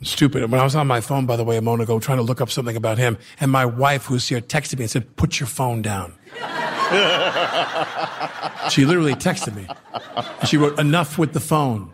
[0.00, 0.48] stupid.
[0.48, 2.40] When I was on my phone, by the way, a moment ago, trying to look
[2.40, 5.48] up something about him, and my wife, who's here, texted me and said, "Put your
[5.48, 6.14] phone down."
[8.70, 9.66] she literally texted me.
[10.46, 11.92] She wrote, "Enough with the phone."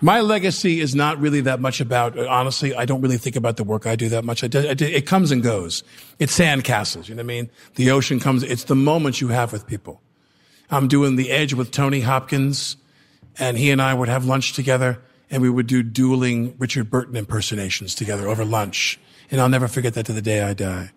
[0.00, 3.64] My legacy is not really that much about, honestly, I don't really think about the
[3.64, 4.44] work I do that much.
[4.44, 5.82] I do, it comes and goes.
[6.18, 7.50] It's sandcastles, you know what I mean?
[7.76, 10.02] The ocean comes, it's the moments you have with people.
[10.70, 12.76] I'm doing The Edge with Tony Hopkins,
[13.38, 15.00] and he and I would have lunch together,
[15.30, 19.00] and we would do dueling Richard Burton impersonations together over lunch.
[19.30, 20.90] And I'll never forget that to the day I die.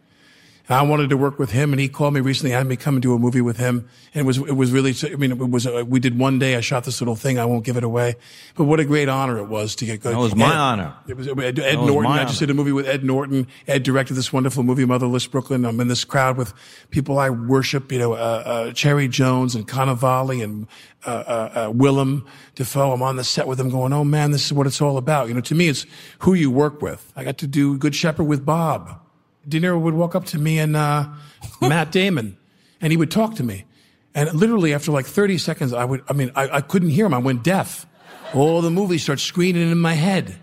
[0.70, 2.54] I wanted to work with him, and he called me recently.
[2.54, 4.72] I had me come and do a movie with him, and it was it was
[4.72, 4.94] really.
[5.04, 6.58] I mean, it was uh, we did one day.
[6.58, 7.40] I shot this little thing.
[7.40, 8.16] I won't give it away,
[8.56, 10.02] but what a great honor it was to get.
[10.02, 10.94] That was my Ed, honor.
[11.08, 12.12] It was Ed, Ed was Norton.
[12.12, 13.48] I just did a movie with Ed Norton.
[13.66, 15.64] Ed directed this wonderful movie, Motherless Brooklyn.
[15.64, 16.54] I'm in this crowd with
[16.90, 17.90] people I worship.
[17.90, 18.16] You know, uh,
[18.46, 20.68] uh, Cherry Jones and Cannavale and
[21.06, 22.92] uh, uh, uh, Willem Dafoe.
[22.92, 25.30] I'm on the set with them, going, "Oh man, this is what it's all about."
[25.30, 25.86] You know, to me, it's
[26.20, 27.14] who you work with.
[27.16, 29.07] I got to do Good Shepherd with Bob.
[29.48, 31.08] De Niro would walk up to me and uh,
[31.62, 32.38] Matt Damon,
[32.82, 33.66] and he would talk to me.
[34.14, 37.14] And literally after like 30 seconds, I would, I mean, I, I couldn't hear him.
[37.14, 37.86] I went deaf.
[38.34, 40.36] All the movies start screening in my head.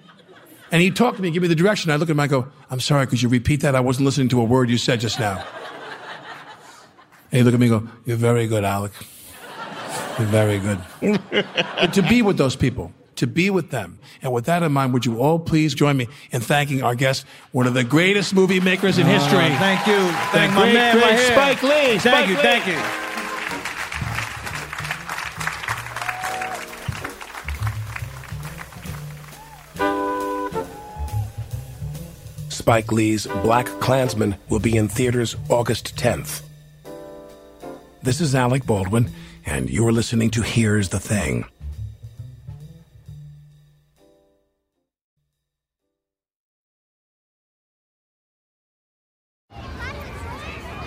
[0.70, 1.90] And he'd talk to me, give me the direction.
[1.90, 3.74] I look at him, I go, I'm sorry, could you repeat that?
[3.74, 5.44] I wasn't listening to a word you said just now.
[7.30, 8.92] And he'd look at me and go, You're very good, Alec.
[10.18, 10.78] You're very good.
[11.30, 13.98] but to be with those people, to be with them.
[14.22, 17.24] And with that in mind, would you all please join me in thanking our guest,
[17.52, 19.48] one of the greatest movie makers in Oh, history.
[19.58, 19.98] thank you.
[20.32, 21.32] Thank the my great, man great right here.
[21.32, 21.98] Spike Lee.
[21.98, 22.42] Thank Spike you, Lee.
[22.42, 22.78] thank you.
[32.48, 36.42] Spike Lee's Black Klansman will be in theaters August 10th.
[38.02, 39.10] This is Alec Baldwin,
[39.46, 41.46] and you're listening to Here's the Thing.